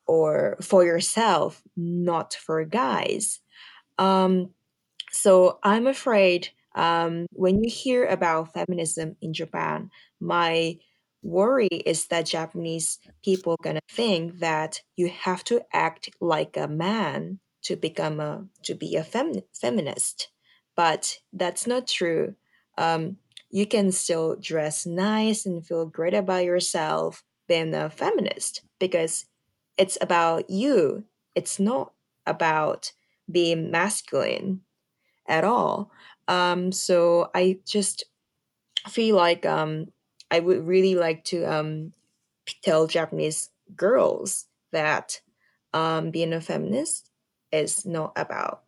or 0.07 0.57
for 0.61 0.83
yourself 0.85 1.61
not 1.75 2.33
for 2.33 2.63
guys 2.65 3.39
um 3.97 4.49
so 5.11 5.59
I'm 5.63 5.87
afraid 5.87 6.49
um, 6.75 7.25
when 7.31 7.63
you 7.63 7.69
hear 7.71 8.05
about 8.05 8.53
feminism 8.53 9.15
in 9.21 9.33
Japan, 9.33 9.89
my 10.19 10.77
worry 11.23 11.67
is 11.71 12.07
that 12.07 12.27
Japanese 12.27 12.99
people 13.23 13.57
gonna 13.63 13.79
think 13.89 14.39
that 14.39 14.81
you 14.95 15.09
have 15.09 15.43
to 15.45 15.61
act 15.73 16.09
like 16.21 16.55
a 16.55 16.67
man 16.67 17.39
to 17.63 17.75
become 17.75 18.19
a 18.19 18.45
to 18.63 18.75
be 18.75 18.95
a 18.95 19.03
fem- 19.03 19.41
feminist, 19.59 20.29
but 20.75 21.17
that's 21.33 21.65
not 21.65 21.87
true. 21.87 22.35
Um, 22.77 23.17
you 23.49 23.65
can 23.65 23.91
still 23.91 24.35
dress 24.35 24.85
nice 24.85 25.45
and 25.47 25.65
feel 25.65 25.85
great 25.87 26.13
about 26.13 26.45
yourself 26.45 27.23
being 27.47 27.73
a 27.73 27.89
feminist 27.89 28.61
because 28.79 29.25
it's 29.77 29.97
about 30.01 30.49
you. 30.49 31.03
It's 31.35 31.59
not 31.59 31.93
about 32.25 32.91
being 33.31 33.71
masculine 33.71 34.61
at 35.27 35.43
all. 35.43 35.91
Um, 36.27 36.71
so 36.71 37.29
I 37.35 37.59
just 37.65 38.03
feel 38.87 39.15
like 39.15 39.45
um, 39.45 39.87
I 40.31 40.39
would 40.39 40.65
really 40.65 40.95
like 40.95 41.23
to 41.25 41.43
um, 41.45 41.93
tell 42.63 42.87
Japanese 42.87 43.49
girls 43.75 44.45
that 44.71 45.21
um, 45.73 46.11
being 46.11 46.33
a 46.33 46.41
feminist 46.41 47.09
is 47.51 47.85
not 47.85 48.13
about 48.15 48.63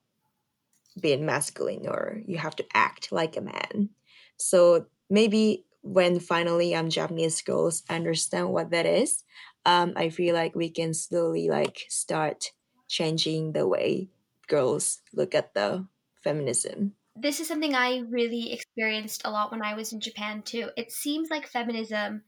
being 1.00 1.26
masculine 1.26 1.88
or 1.88 2.22
you 2.26 2.38
have 2.38 2.56
to 2.58 2.66
act 2.74 3.12
like 3.12 3.38
a 3.38 3.42
man. 3.42 3.90
So 4.38 4.86
maybe 5.10 5.66
when 5.82 6.20
finally 6.20 6.76
um, 6.76 6.90
Japanese 6.90 7.42
girls 7.42 7.84
understand 7.90 8.50
what 8.50 8.72
that 8.72 8.86
is, 8.86 9.24
um, 9.66 9.94
I 9.96 10.10
feel 10.10 10.36
like 10.36 10.56
we 10.56 10.70
can 10.70 10.94
slowly 10.94 11.50
like 11.50 11.86
start 11.90 12.52
changing 12.88 13.54
the 13.54 13.68
way 13.68 14.10
girls 14.48 15.02
look 15.14 15.36
at 15.36 15.54
the 15.54 15.88
feminism. 16.16 16.96
This 17.16 17.40
is 17.40 17.48
something 17.48 17.76
I 17.76 18.00
really 18.00 18.54
experienced 18.54 19.24
a 19.26 19.32
lot 19.32 19.52
when 19.52 19.62
I 19.62 19.74
was 19.74 19.92
in 19.94 20.00
Japan 20.00 20.42
too. 20.42 20.70
It 20.78 20.92
seems 20.92 21.30
like 21.30 21.48
feminism 21.48 22.24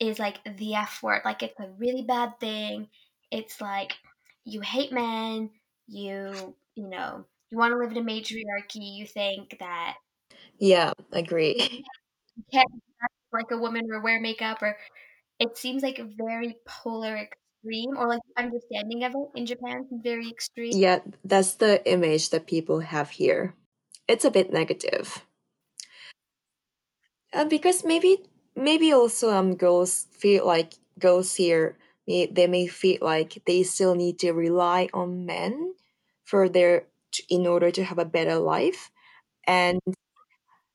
is 0.00 0.18
like 0.18 0.38
the 0.44 0.74
F 0.74 1.02
word, 1.02 1.22
like 1.24 1.42
it's 1.42 1.58
a 1.60 1.70
really 1.78 2.02
bad 2.02 2.40
thing. 2.40 2.88
It's 3.30 3.60
like 3.60 3.94
you 4.44 4.60
hate 4.60 4.92
men, 4.92 5.50
you, 5.88 6.56
you 6.74 6.88
know, 6.88 7.26
you 7.50 7.58
want 7.58 7.72
to 7.72 7.78
live 7.78 7.92
in 7.92 7.98
a 7.98 8.02
matriarchy, 8.02 8.80
you 8.80 9.06
think 9.06 9.58
that 9.60 9.96
Yeah, 10.58 10.92
agree. 11.12 11.84
you 12.36 12.44
can't 12.52 12.70
like 13.32 13.50
a 13.50 13.58
woman 13.58 13.84
or 13.92 14.00
wear 14.02 14.20
makeup 14.20 14.62
or 14.62 14.76
it 15.38 15.56
seems 15.58 15.82
like 15.82 15.98
a 15.98 16.04
very 16.04 16.56
polar 16.66 17.16
extreme, 17.16 17.96
or 17.96 18.08
like 18.08 18.20
understanding 18.36 19.04
of 19.04 19.12
it 19.14 19.38
in 19.38 19.46
Japan 19.46 19.88
very 20.02 20.28
extreme. 20.30 20.74
Yeah, 20.76 21.00
that's 21.24 21.54
the 21.54 21.86
image 21.90 22.30
that 22.30 22.46
people 22.46 22.80
have 22.80 23.10
here. 23.10 23.54
It's 24.08 24.24
a 24.24 24.30
bit 24.30 24.52
negative. 24.52 25.24
Uh, 27.32 27.44
because 27.44 27.84
maybe 27.84 28.22
maybe 28.54 28.92
also 28.92 29.30
um 29.30 29.56
girls 29.56 30.04
feel 30.12 30.46
like 30.46 30.74
girls 30.98 31.34
here 31.34 31.76
may, 32.06 32.26
they 32.26 32.46
may 32.46 32.66
feel 32.66 32.98
like 33.00 33.42
they 33.46 33.62
still 33.62 33.94
need 33.94 34.18
to 34.20 34.32
rely 34.32 34.88
on 34.94 35.26
men 35.26 35.74
for 36.24 36.48
their 36.48 36.86
in 37.28 37.46
order 37.46 37.70
to 37.70 37.82
have 37.84 37.98
a 37.98 38.04
better 38.04 38.36
life 38.38 38.90
and 39.46 39.80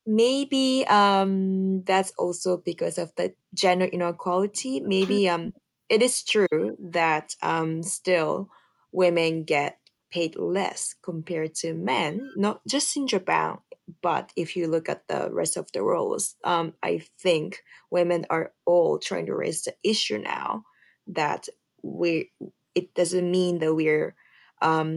maybe 0.09 0.85
um 0.87 1.83
that's 1.83 2.11
also 2.17 2.57
because 2.57 2.97
of 2.97 3.13
the 3.15 3.33
gender 3.53 3.85
inequality. 3.85 4.79
Maybe 4.79 5.29
um 5.29 5.53
it 5.87 6.01
is 6.01 6.23
true 6.23 6.75
that 6.79 7.35
um 7.43 7.83
still 7.83 8.49
women 8.91 9.43
get 9.43 9.77
paid 10.11 10.35
less 10.35 10.95
compared 11.03 11.53
to 11.53 11.75
men 11.75 12.31
not 12.35 12.65
just 12.67 12.97
in 12.97 13.05
japan 13.05 13.59
but 14.01 14.33
if 14.35 14.55
you 14.55 14.67
look 14.67 14.89
at 14.89 15.07
the 15.07 15.29
rest 15.31 15.55
of 15.55 15.71
the 15.71 15.83
world 15.83 16.19
um 16.43 16.73
i 16.81 16.99
think 17.19 17.61
women 17.91 18.25
are 18.31 18.51
all 18.65 18.97
trying 18.97 19.27
to 19.27 19.35
raise 19.35 19.61
the 19.61 19.75
issue 19.83 20.17
now 20.17 20.63
that 21.05 21.47
we 21.83 22.31
it 22.73 22.91
doesn't 22.95 23.29
mean 23.29 23.59
that 23.59 23.71
we're 23.75 24.15
um 24.63 24.95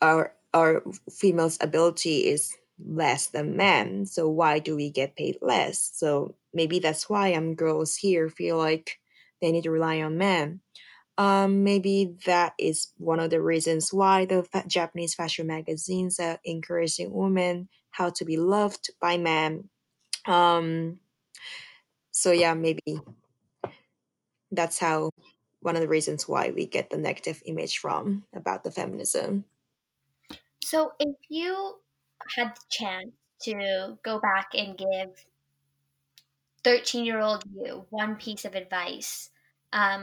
our 0.00 0.34
our 0.52 0.82
females 1.10 1.58
ability 1.60 2.26
is 2.28 2.56
less 2.78 3.28
than 3.28 3.56
men 3.56 4.04
so 4.06 4.28
why 4.28 4.58
do 4.58 4.74
we 4.76 4.90
get 4.90 5.16
paid 5.16 5.38
less? 5.40 5.80
So 5.94 6.36
maybe 6.52 6.78
that's 6.78 7.08
why 7.08 7.32
um 7.34 7.54
girls 7.54 7.96
here 7.96 8.28
feel 8.28 8.56
like 8.58 9.00
they 9.40 9.52
need 9.52 9.64
to 9.64 9.70
rely 9.70 10.02
on 10.02 10.18
men. 10.18 10.60
Um 11.18 11.64
maybe 11.64 12.16
that 12.26 12.54
is 12.58 12.92
one 12.98 13.20
of 13.20 13.30
the 13.30 13.42
reasons 13.42 13.92
why 13.92 14.26
the 14.26 14.44
fa- 14.44 14.64
japanese 14.68 15.14
fashion 15.14 15.46
magazines 15.48 16.20
are 16.20 16.40
encouraging 16.44 17.12
women 17.12 17.68
how 17.90 18.10
to 18.10 18.24
be 18.24 18.36
loved 18.38 18.90
by 19.00 19.18
men. 19.18 19.70
Um 20.26 21.00
so 22.12 22.32
yeah 22.32 22.54
maybe 22.54 22.82
that's 24.50 24.78
how 24.78 25.10
one 25.60 25.76
of 25.76 25.82
the 25.82 25.88
reasons 25.88 26.28
why 26.28 26.50
we 26.50 26.66
get 26.66 26.90
the 26.90 26.96
negative 26.96 27.42
image 27.46 27.78
from 27.78 28.24
about 28.34 28.64
the 28.64 28.70
feminism. 28.70 29.44
So, 30.64 30.92
if 30.98 31.14
you 31.28 31.80
had 32.36 32.54
the 32.56 32.60
chance 32.70 33.12
to 33.42 33.98
go 34.04 34.20
back 34.20 34.48
and 34.54 34.76
give 34.78 35.26
13 36.62 37.04
year 37.04 37.20
old 37.20 37.44
you 37.52 37.86
one 37.90 38.16
piece 38.16 38.44
of 38.44 38.54
advice, 38.54 39.30
um, 39.72 40.02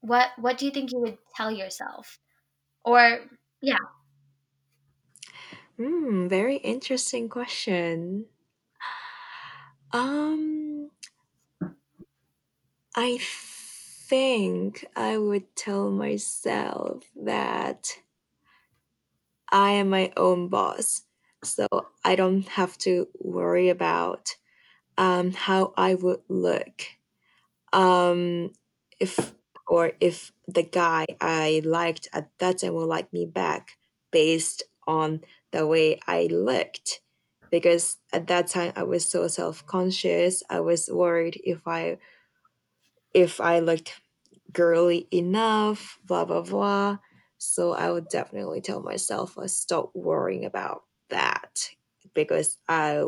what 0.00 0.30
what 0.38 0.58
do 0.58 0.66
you 0.66 0.72
think 0.72 0.92
you 0.92 1.00
would 1.00 1.18
tell 1.36 1.50
yourself? 1.50 2.18
Or 2.84 3.30
yeah, 3.62 3.78
Hmm, 5.76 6.28
very 6.28 6.56
interesting 6.56 7.28
question. 7.28 8.26
Um, 9.92 10.90
I 12.96 13.18
think 13.20 14.86
I 14.96 15.18
would 15.18 15.54
tell 15.56 15.90
myself 15.90 17.04
that 17.14 17.98
I 19.52 19.70
am 19.70 19.90
my 19.90 20.12
own 20.16 20.48
boss, 20.48 21.02
so 21.44 21.66
I 22.04 22.16
don't 22.16 22.46
have 22.48 22.78
to 22.78 23.08
worry 23.18 23.68
about 23.68 24.36
um, 24.98 25.32
how 25.32 25.72
I 25.76 25.94
would 25.94 26.20
look. 26.28 26.84
Um, 27.72 28.52
if 29.00 29.34
or 29.66 29.92
if 30.00 30.32
the 30.46 30.62
guy 30.62 31.06
I 31.20 31.62
liked 31.64 32.08
at 32.12 32.30
that 32.38 32.58
time 32.58 32.74
will 32.74 32.86
like 32.86 33.12
me 33.12 33.26
back 33.26 33.78
based 34.10 34.62
on 34.86 35.22
the 35.52 35.66
way 35.66 36.00
I 36.06 36.28
looked. 36.30 37.00
Because 37.50 37.98
at 38.12 38.28
that 38.28 38.48
time 38.48 38.72
I 38.76 38.82
was 38.84 39.08
so 39.08 39.28
self 39.28 39.66
conscious. 39.66 40.42
I 40.50 40.60
was 40.60 40.88
worried 40.90 41.40
if 41.44 41.66
I 41.66 41.98
if 43.14 43.40
I 43.40 43.58
looked 43.60 44.00
girly 44.52 45.08
enough, 45.12 45.98
blah 46.04 46.24
blah 46.24 46.42
blah. 46.42 46.98
So 47.38 47.72
I 47.72 47.90
would 47.90 48.08
definitely 48.08 48.60
tell 48.60 48.82
myself 48.82 49.38
I 49.38 49.46
stop 49.46 49.90
worrying 49.94 50.44
about 50.44 50.82
that 51.12 51.70
because 52.14 52.58
I 52.68 53.04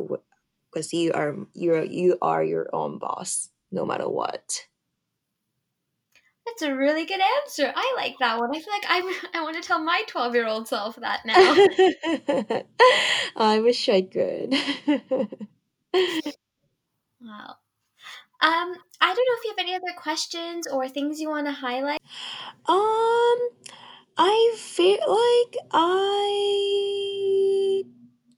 because 0.73 0.93
you 0.93 1.13
are 1.13 1.37
you 1.55 1.75
are 1.75 1.85
you 1.85 2.19
are 2.23 2.45
your 2.45 2.69
own 2.73 2.99
boss 2.99 3.51
no 3.73 3.85
matter 3.85 4.09
what. 4.09 4.67
that's 6.47 6.63
a 6.63 6.75
really 6.75 7.07
good 7.07 7.21
answer. 7.43 7.73
I 7.75 7.95
like 7.97 8.17
that 8.21 8.39
one. 8.39 8.55
I 8.55 8.61
feel 8.61 8.73
like 8.73 8.85
I'm 8.89 9.05
I 9.35 9.43
want 9.43 9.57
to 9.57 9.67
tell 9.67 9.83
my 9.83 10.03
12 10.07 10.35
year 10.35 10.47
old 10.47 10.69
self 10.69 10.97
that 10.97 11.21
now. 11.25 11.55
I 13.37 13.61
wish 13.61 13.89
I 13.89 14.03
could. 14.03 14.55
Wow. 17.21 17.57
Um, 18.41 18.75
I 19.01 19.15
don't 19.15 19.17
know 19.17 19.37
if 19.39 19.45
you 19.45 19.51
have 19.51 19.59
any 19.59 19.75
other 19.75 19.95
questions 19.97 20.67
or 20.67 20.89
things 20.89 21.21
you 21.21 21.31
want 21.31 21.47
to 21.47 21.53
highlight. 21.53 22.01
um, 22.69 23.49
I 24.19 24.55
feel 24.57 24.99
like 24.99 25.57
I 25.73 27.14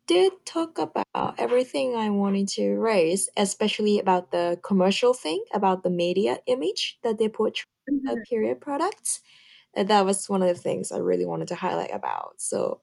did 0.07 0.33
talk 0.47 0.79
about 0.79 1.35
everything 1.39 1.95
I 1.97 2.11
wanted 2.11 2.49
to 2.51 2.75
raise, 2.77 3.29
especially 3.37 3.99
about 3.99 4.31
the 4.31 4.59
commercial 4.63 5.15
thing, 5.15 5.45
about 5.53 5.83
the 5.83 5.91
media 5.91 6.39
image 6.47 6.99
that 7.03 7.19
they 7.19 7.29
portray 7.29 7.65
the 8.07 8.17
Mhm. 8.17 8.25
period 8.31 8.61
products. 8.61 9.21
Uh, 9.77 9.85
That 9.85 10.07
was 10.07 10.29
one 10.29 10.43
of 10.43 10.49
the 10.49 10.63
things 10.63 10.93
I 10.93 10.99
really 10.99 11.27
wanted 11.27 11.49
to 11.51 11.57
highlight 11.57 11.95
about. 11.95 12.41
So, 12.41 12.83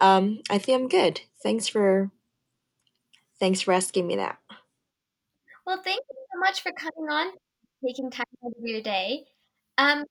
um, 0.00 0.42
I 0.50 0.58
think 0.58 0.80
I'm 0.80 0.88
good. 0.88 1.22
Thanks 1.42 1.68
for 1.68 2.10
thanks 3.40 3.60
for 3.60 3.72
asking 3.72 4.06
me 4.06 4.16
that. 4.16 4.38
Well, 5.66 5.82
thank 5.82 6.00
you 6.08 6.16
so 6.32 6.38
much 6.40 6.62
for 6.62 6.72
coming 6.72 7.10
on, 7.10 7.32
taking 7.84 8.10
time 8.10 8.26
out 8.44 8.52
of 8.56 8.62
your 8.64 8.82
day. 8.82 9.24
Um, 9.76 10.04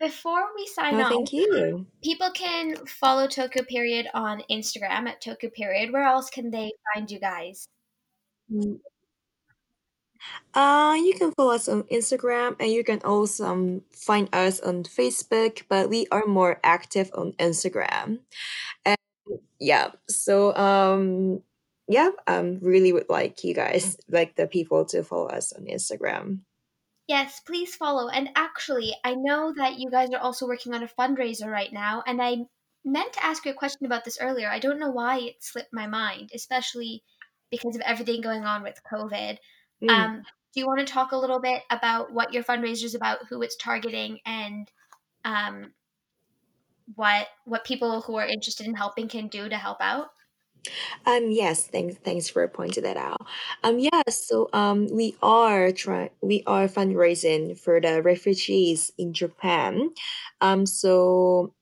before 0.00 0.48
we 0.56 0.66
sign 0.66 0.94
off, 0.96 1.12
thank 1.12 1.32
you. 1.32 1.86
people 2.02 2.30
can 2.32 2.74
follow 2.86 3.26
Tokyo 3.26 3.62
Period 3.62 4.08
on 4.14 4.42
Instagram 4.50 5.06
at 5.06 5.20
Tokyo 5.20 5.50
Period. 5.50 5.92
Where 5.92 6.04
else 6.04 6.30
can 6.30 6.50
they 6.50 6.72
find 6.94 7.10
you 7.10 7.20
guys? 7.20 7.68
Uh, 10.54 10.96
you 10.98 11.14
can 11.16 11.32
follow 11.32 11.52
us 11.52 11.68
on 11.68 11.84
Instagram 11.84 12.56
and 12.58 12.70
you 12.70 12.82
can 12.82 13.00
also 13.04 13.44
um, 13.46 13.82
find 13.92 14.28
us 14.34 14.60
on 14.60 14.84
Facebook, 14.84 15.62
but 15.68 15.88
we 15.88 16.06
are 16.10 16.26
more 16.26 16.58
active 16.64 17.10
on 17.14 17.32
Instagram. 17.34 18.20
And 18.84 18.96
yeah, 19.58 19.92
so 20.08 20.54
um 20.56 21.42
yeah, 21.88 22.10
I 22.26 22.36
um, 22.36 22.60
really 22.62 22.92
would 22.92 23.08
like 23.08 23.42
you 23.42 23.52
guys, 23.52 23.96
like 24.08 24.36
the 24.36 24.46
people 24.46 24.84
to 24.86 25.02
follow 25.02 25.26
us 25.26 25.52
on 25.52 25.64
Instagram. 25.64 26.40
Yes, 27.10 27.40
please 27.40 27.74
follow. 27.74 28.08
And 28.08 28.28
actually, 28.36 28.94
I 29.02 29.16
know 29.16 29.52
that 29.56 29.80
you 29.80 29.90
guys 29.90 30.10
are 30.10 30.20
also 30.20 30.46
working 30.46 30.74
on 30.74 30.84
a 30.84 30.86
fundraiser 30.86 31.50
right 31.50 31.72
now, 31.72 32.04
and 32.06 32.22
I 32.22 32.36
meant 32.84 33.14
to 33.14 33.24
ask 33.26 33.44
you 33.44 33.50
a 33.50 33.54
question 33.54 33.84
about 33.84 34.04
this 34.04 34.18
earlier. 34.20 34.48
I 34.48 34.60
don't 34.60 34.78
know 34.78 34.92
why 34.92 35.18
it 35.18 35.42
slipped 35.42 35.72
my 35.72 35.88
mind, 35.88 36.30
especially 36.32 37.02
because 37.50 37.74
of 37.74 37.82
everything 37.82 38.20
going 38.20 38.44
on 38.44 38.62
with 38.62 38.80
COVID. 38.88 39.38
Mm. 39.82 39.90
Um, 39.90 40.22
do 40.54 40.60
you 40.60 40.68
want 40.68 40.86
to 40.86 40.92
talk 40.92 41.10
a 41.10 41.16
little 41.16 41.40
bit 41.40 41.64
about 41.68 42.12
what 42.12 42.32
your 42.32 42.44
fundraiser 42.44 42.84
is 42.84 42.94
about, 42.94 43.26
who 43.28 43.42
it's 43.42 43.56
targeting, 43.56 44.20
and 44.24 44.70
um, 45.24 45.72
what 46.94 47.26
what 47.44 47.64
people 47.64 48.02
who 48.02 48.14
are 48.18 48.26
interested 48.26 48.68
in 48.68 48.74
helping 48.74 49.08
can 49.08 49.26
do 49.26 49.48
to 49.48 49.56
help 49.56 49.78
out? 49.80 50.10
Um 51.06 51.30
yes, 51.30 51.66
thanks 51.66 51.96
thanks 52.04 52.28
for 52.28 52.46
pointing 52.48 52.84
that 52.84 52.96
out. 52.96 53.26
Um 53.62 53.78
yeah, 53.78 54.02
so 54.08 54.48
um 54.52 54.88
we 54.90 55.16
are 55.22 55.72
trying 55.72 56.10
we 56.20 56.42
are 56.46 56.68
fundraising 56.68 57.58
for 57.58 57.80
the 57.80 58.02
refugees 58.02 58.90
in 58.98 59.12
Japan. 59.12 59.90
Um 60.40 60.66
so 60.66 61.54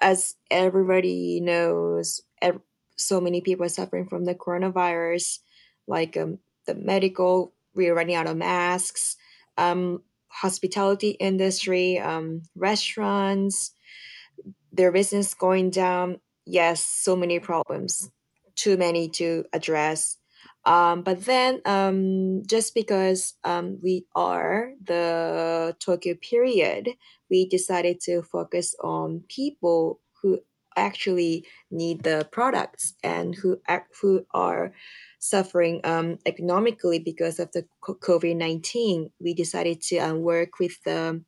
as 0.00 0.36
everybody 0.50 1.40
knows, 1.40 2.20
ev- 2.42 2.60
so 2.96 3.20
many 3.20 3.40
people 3.40 3.66
are 3.66 3.70
suffering 3.70 4.06
from 4.08 4.24
the 4.24 4.34
coronavirus, 4.34 5.40
like 5.88 6.16
um, 6.16 6.38
the 6.66 6.74
medical, 6.74 7.54
we're 7.74 7.94
running 7.94 8.14
out 8.16 8.26
of 8.26 8.36
masks, 8.36 9.16
um, 9.58 10.02
hospitality 10.28 11.10
industry, 11.12 11.98
um, 11.98 12.42
restaurants, 12.56 13.72
their 14.72 14.92
business 14.92 15.34
going 15.34 15.70
down. 15.70 16.20
Yes, 16.46 16.80
so 16.80 17.16
many 17.16 17.38
problems, 17.38 18.10
too 18.56 18.76
many 18.76 19.08
to 19.10 19.44
address. 19.52 20.16
Um, 20.66 21.02
but 21.02 21.24
then, 21.24 21.60
um, 21.66 22.42
just 22.46 22.74
because 22.74 23.34
um, 23.44 23.78
we 23.82 24.06
are 24.14 24.72
the 24.82 25.76
Tokyo 25.78 26.14
period, 26.14 26.88
we 27.30 27.46
decided 27.46 28.00
to 28.02 28.22
focus 28.22 28.74
on 28.82 29.24
people 29.28 30.00
who 30.22 30.40
actually 30.76 31.46
need 31.70 32.02
the 32.02 32.26
products 32.32 32.94
and 33.02 33.34
who 33.34 33.60
act, 33.68 33.94
who 34.00 34.24
are 34.32 34.72
suffering 35.18 35.80
um, 35.84 36.18
economically 36.26 36.98
because 36.98 37.38
of 37.38 37.50
the 37.52 37.64
COVID 37.82 38.36
19, 38.36 39.10
we 39.20 39.34
decided 39.34 39.80
to 39.82 39.98
um, 39.98 40.20
work 40.22 40.58
with 40.58 40.82
the 40.84 41.22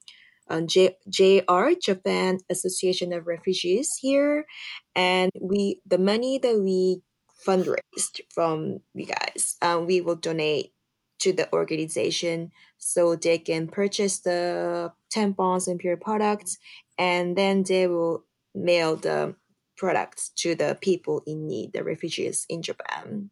um, 0.49 0.67
J- 0.67 0.97
JR 1.09 1.71
Japan 1.81 2.39
Association 2.51 3.12
of 3.12 3.27
Refugees 3.27 3.97
here, 4.01 4.47
and 4.95 5.31
we 5.41 5.81
the 5.87 5.99
money 5.99 6.39
that 6.39 6.61
we 6.61 7.03
fundraised 7.47 8.21
from 8.35 8.81
you 8.95 9.07
guys, 9.07 9.57
um, 9.63 9.87
we 9.87 10.01
will 10.01 10.17
donate 10.17 10.73
to 11.21 11.33
the 11.33 11.51
organization 11.53 12.51
so 12.79 13.17
they 13.17 13.39
can 13.39 13.69
purchase 13.69 14.19
the 14.21 14.93
tampons 15.15 15.69
and 15.69 15.79
period 15.79 16.01
products, 16.01 16.59
and 16.99 17.37
then 17.37 17.63
they 17.63 17.87
will 17.87 18.25
mail 18.55 18.97
the 18.97 19.35
products 19.77 20.31
to 20.37 20.55
the 20.55 20.77
people 20.81 21.23
in 21.27 21.47
need, 21.47 21.73
the 21.73 21.85
refugees 21.85 22.47
in 22.49 22.63
Japan. 22.63 23.31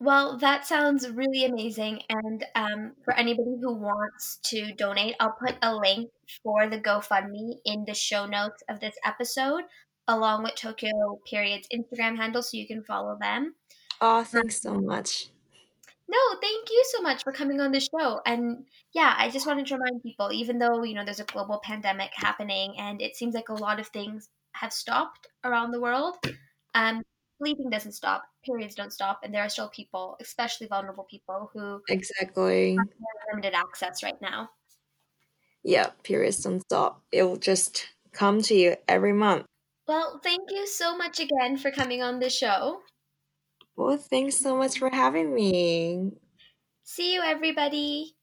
Well, 0.00 0.38
that 0.38 0.64
sounds 0.64 1.10
really 1.10 1.44
amazing. 1.44 2.02
And 2.08 2.44
um, 2.54 2.92
for 3.04 3.12
anybody 3.14 3.56
who 3.60 3.74
wants 3.74 4.38
to 4.44 4.72
donate, 4.74 5.16
I'll 5.18 5.34
put 5.44 5.56
a 5.60 5.74
link 5.74 6.10
for 6.44 6.68
the 6.68 6.78
GoFundMe 6.78 7.56
in 7.64 7.84
the 7.84 7.94
show 7.94 8.24
notes 8.26 8.62
of 8.68 8.78
this 8.78 8.94
episode, 9.04 9.64
along 10.08 10.42
with 10.42 10.56
Tokyo 10.56 11.20
Period's 11.30 11.68
Instagram 11.68 12.16
handle, 12.16 12.42
so 12.42 12.56
you 12.56 12.66
can 12.66 12.82
follow 12.82 13.16
them. 13.20 13.54
Oh, 14.00 14.24
thanks 14.24 14.60
so 14.60 14.74
much. 14.74 15.28
No, 16.10 16.18
thank 16.40 16.70
you 16.70 16.84
so 16.96 17.02
much 17.02 17.22
for 17.22 17.32
coming 17.32 17.60
on 17.60 17.70
the 17.70 17.80
show. 17.80 18.20
And 18.24 18.64
yeah, 18.94 19.14
I 19.16 19.28
just 19.28 19.46
wanted 19.46 19.66
to 19.66 19.74
remind 19.74 20.02
people, 20.02 20.32
even 20.32 20.58
though, 20.58 20.82
you 20.82 20.94
know, 20.94 21.04
there's 21.04 21.20
a 21.20 21.24
global 21.24 21.60
pandemic 21.62 22.10
happening 22.14 22.74
and 22.78 23.02
it 23.02 23.14
seems 23.14 23.34
like 23.34 23.50
a 23.50 23.54
lot 23.54 23.78
of 23.78 23.88
things 23.88 24.30
have 24.52 24.72
stopped 24.72 25.26
around 25.44 25.70
the 25.70 25.80
world, 25.80 26.16
um, 26.74 27.02
bleeding 27.38 27.68
doesn't 27.70 27.92
stop, 27.92 28.24
periods 28.44 28.74
don't 28.74 28.92
stop, 28.92 29.20
and 29.22 29.34
there 29.34 29.42
are 29.42 29.48
still 29.50 29.68
people, 29.68 30.16
especially 30.20 30.66
vulnerable 30.66 31.06
people, 31.10 31.50
who 31.52 31.80
Exactly. 31.88 32.76
have 32.76 32.88
limited 33.30 33.54
access 33.54 34.02
right 34.02 34.20
now. 34.22 34.48
Yeah, 35.62 35.90
periods 36.02 36.42
don't 36.42 36.60
stop. 36.60 37.02
It 37.12 37.22
will 37.24 37.36
just 37.36 37.88
come 38.12 38.40
to 38.42 38.54
you 38.54 38.76
every 38.88 39.12
month. 39.12 39.44
Well, 39.88 40.20
thank 40.20 40.52
you 40.52 40.68
so 40.68 40.96
much 40.96 41.18
again 41.18 41.56
for 41.56 41.72
coming 41.72 42.00
on 42.00 42.20
the 42.20 42.30
show. 42.30 42.84
Well, 43.76 43.96
thanks 43.96 44.36
so 44.36 44.58
much 44.58 44.78
for 44.78 44.90
having 44.90 45.32
me. 45.34 46.12
See 46.82 47.14
you, 47.14 47.22
everybody. 47.22 48.17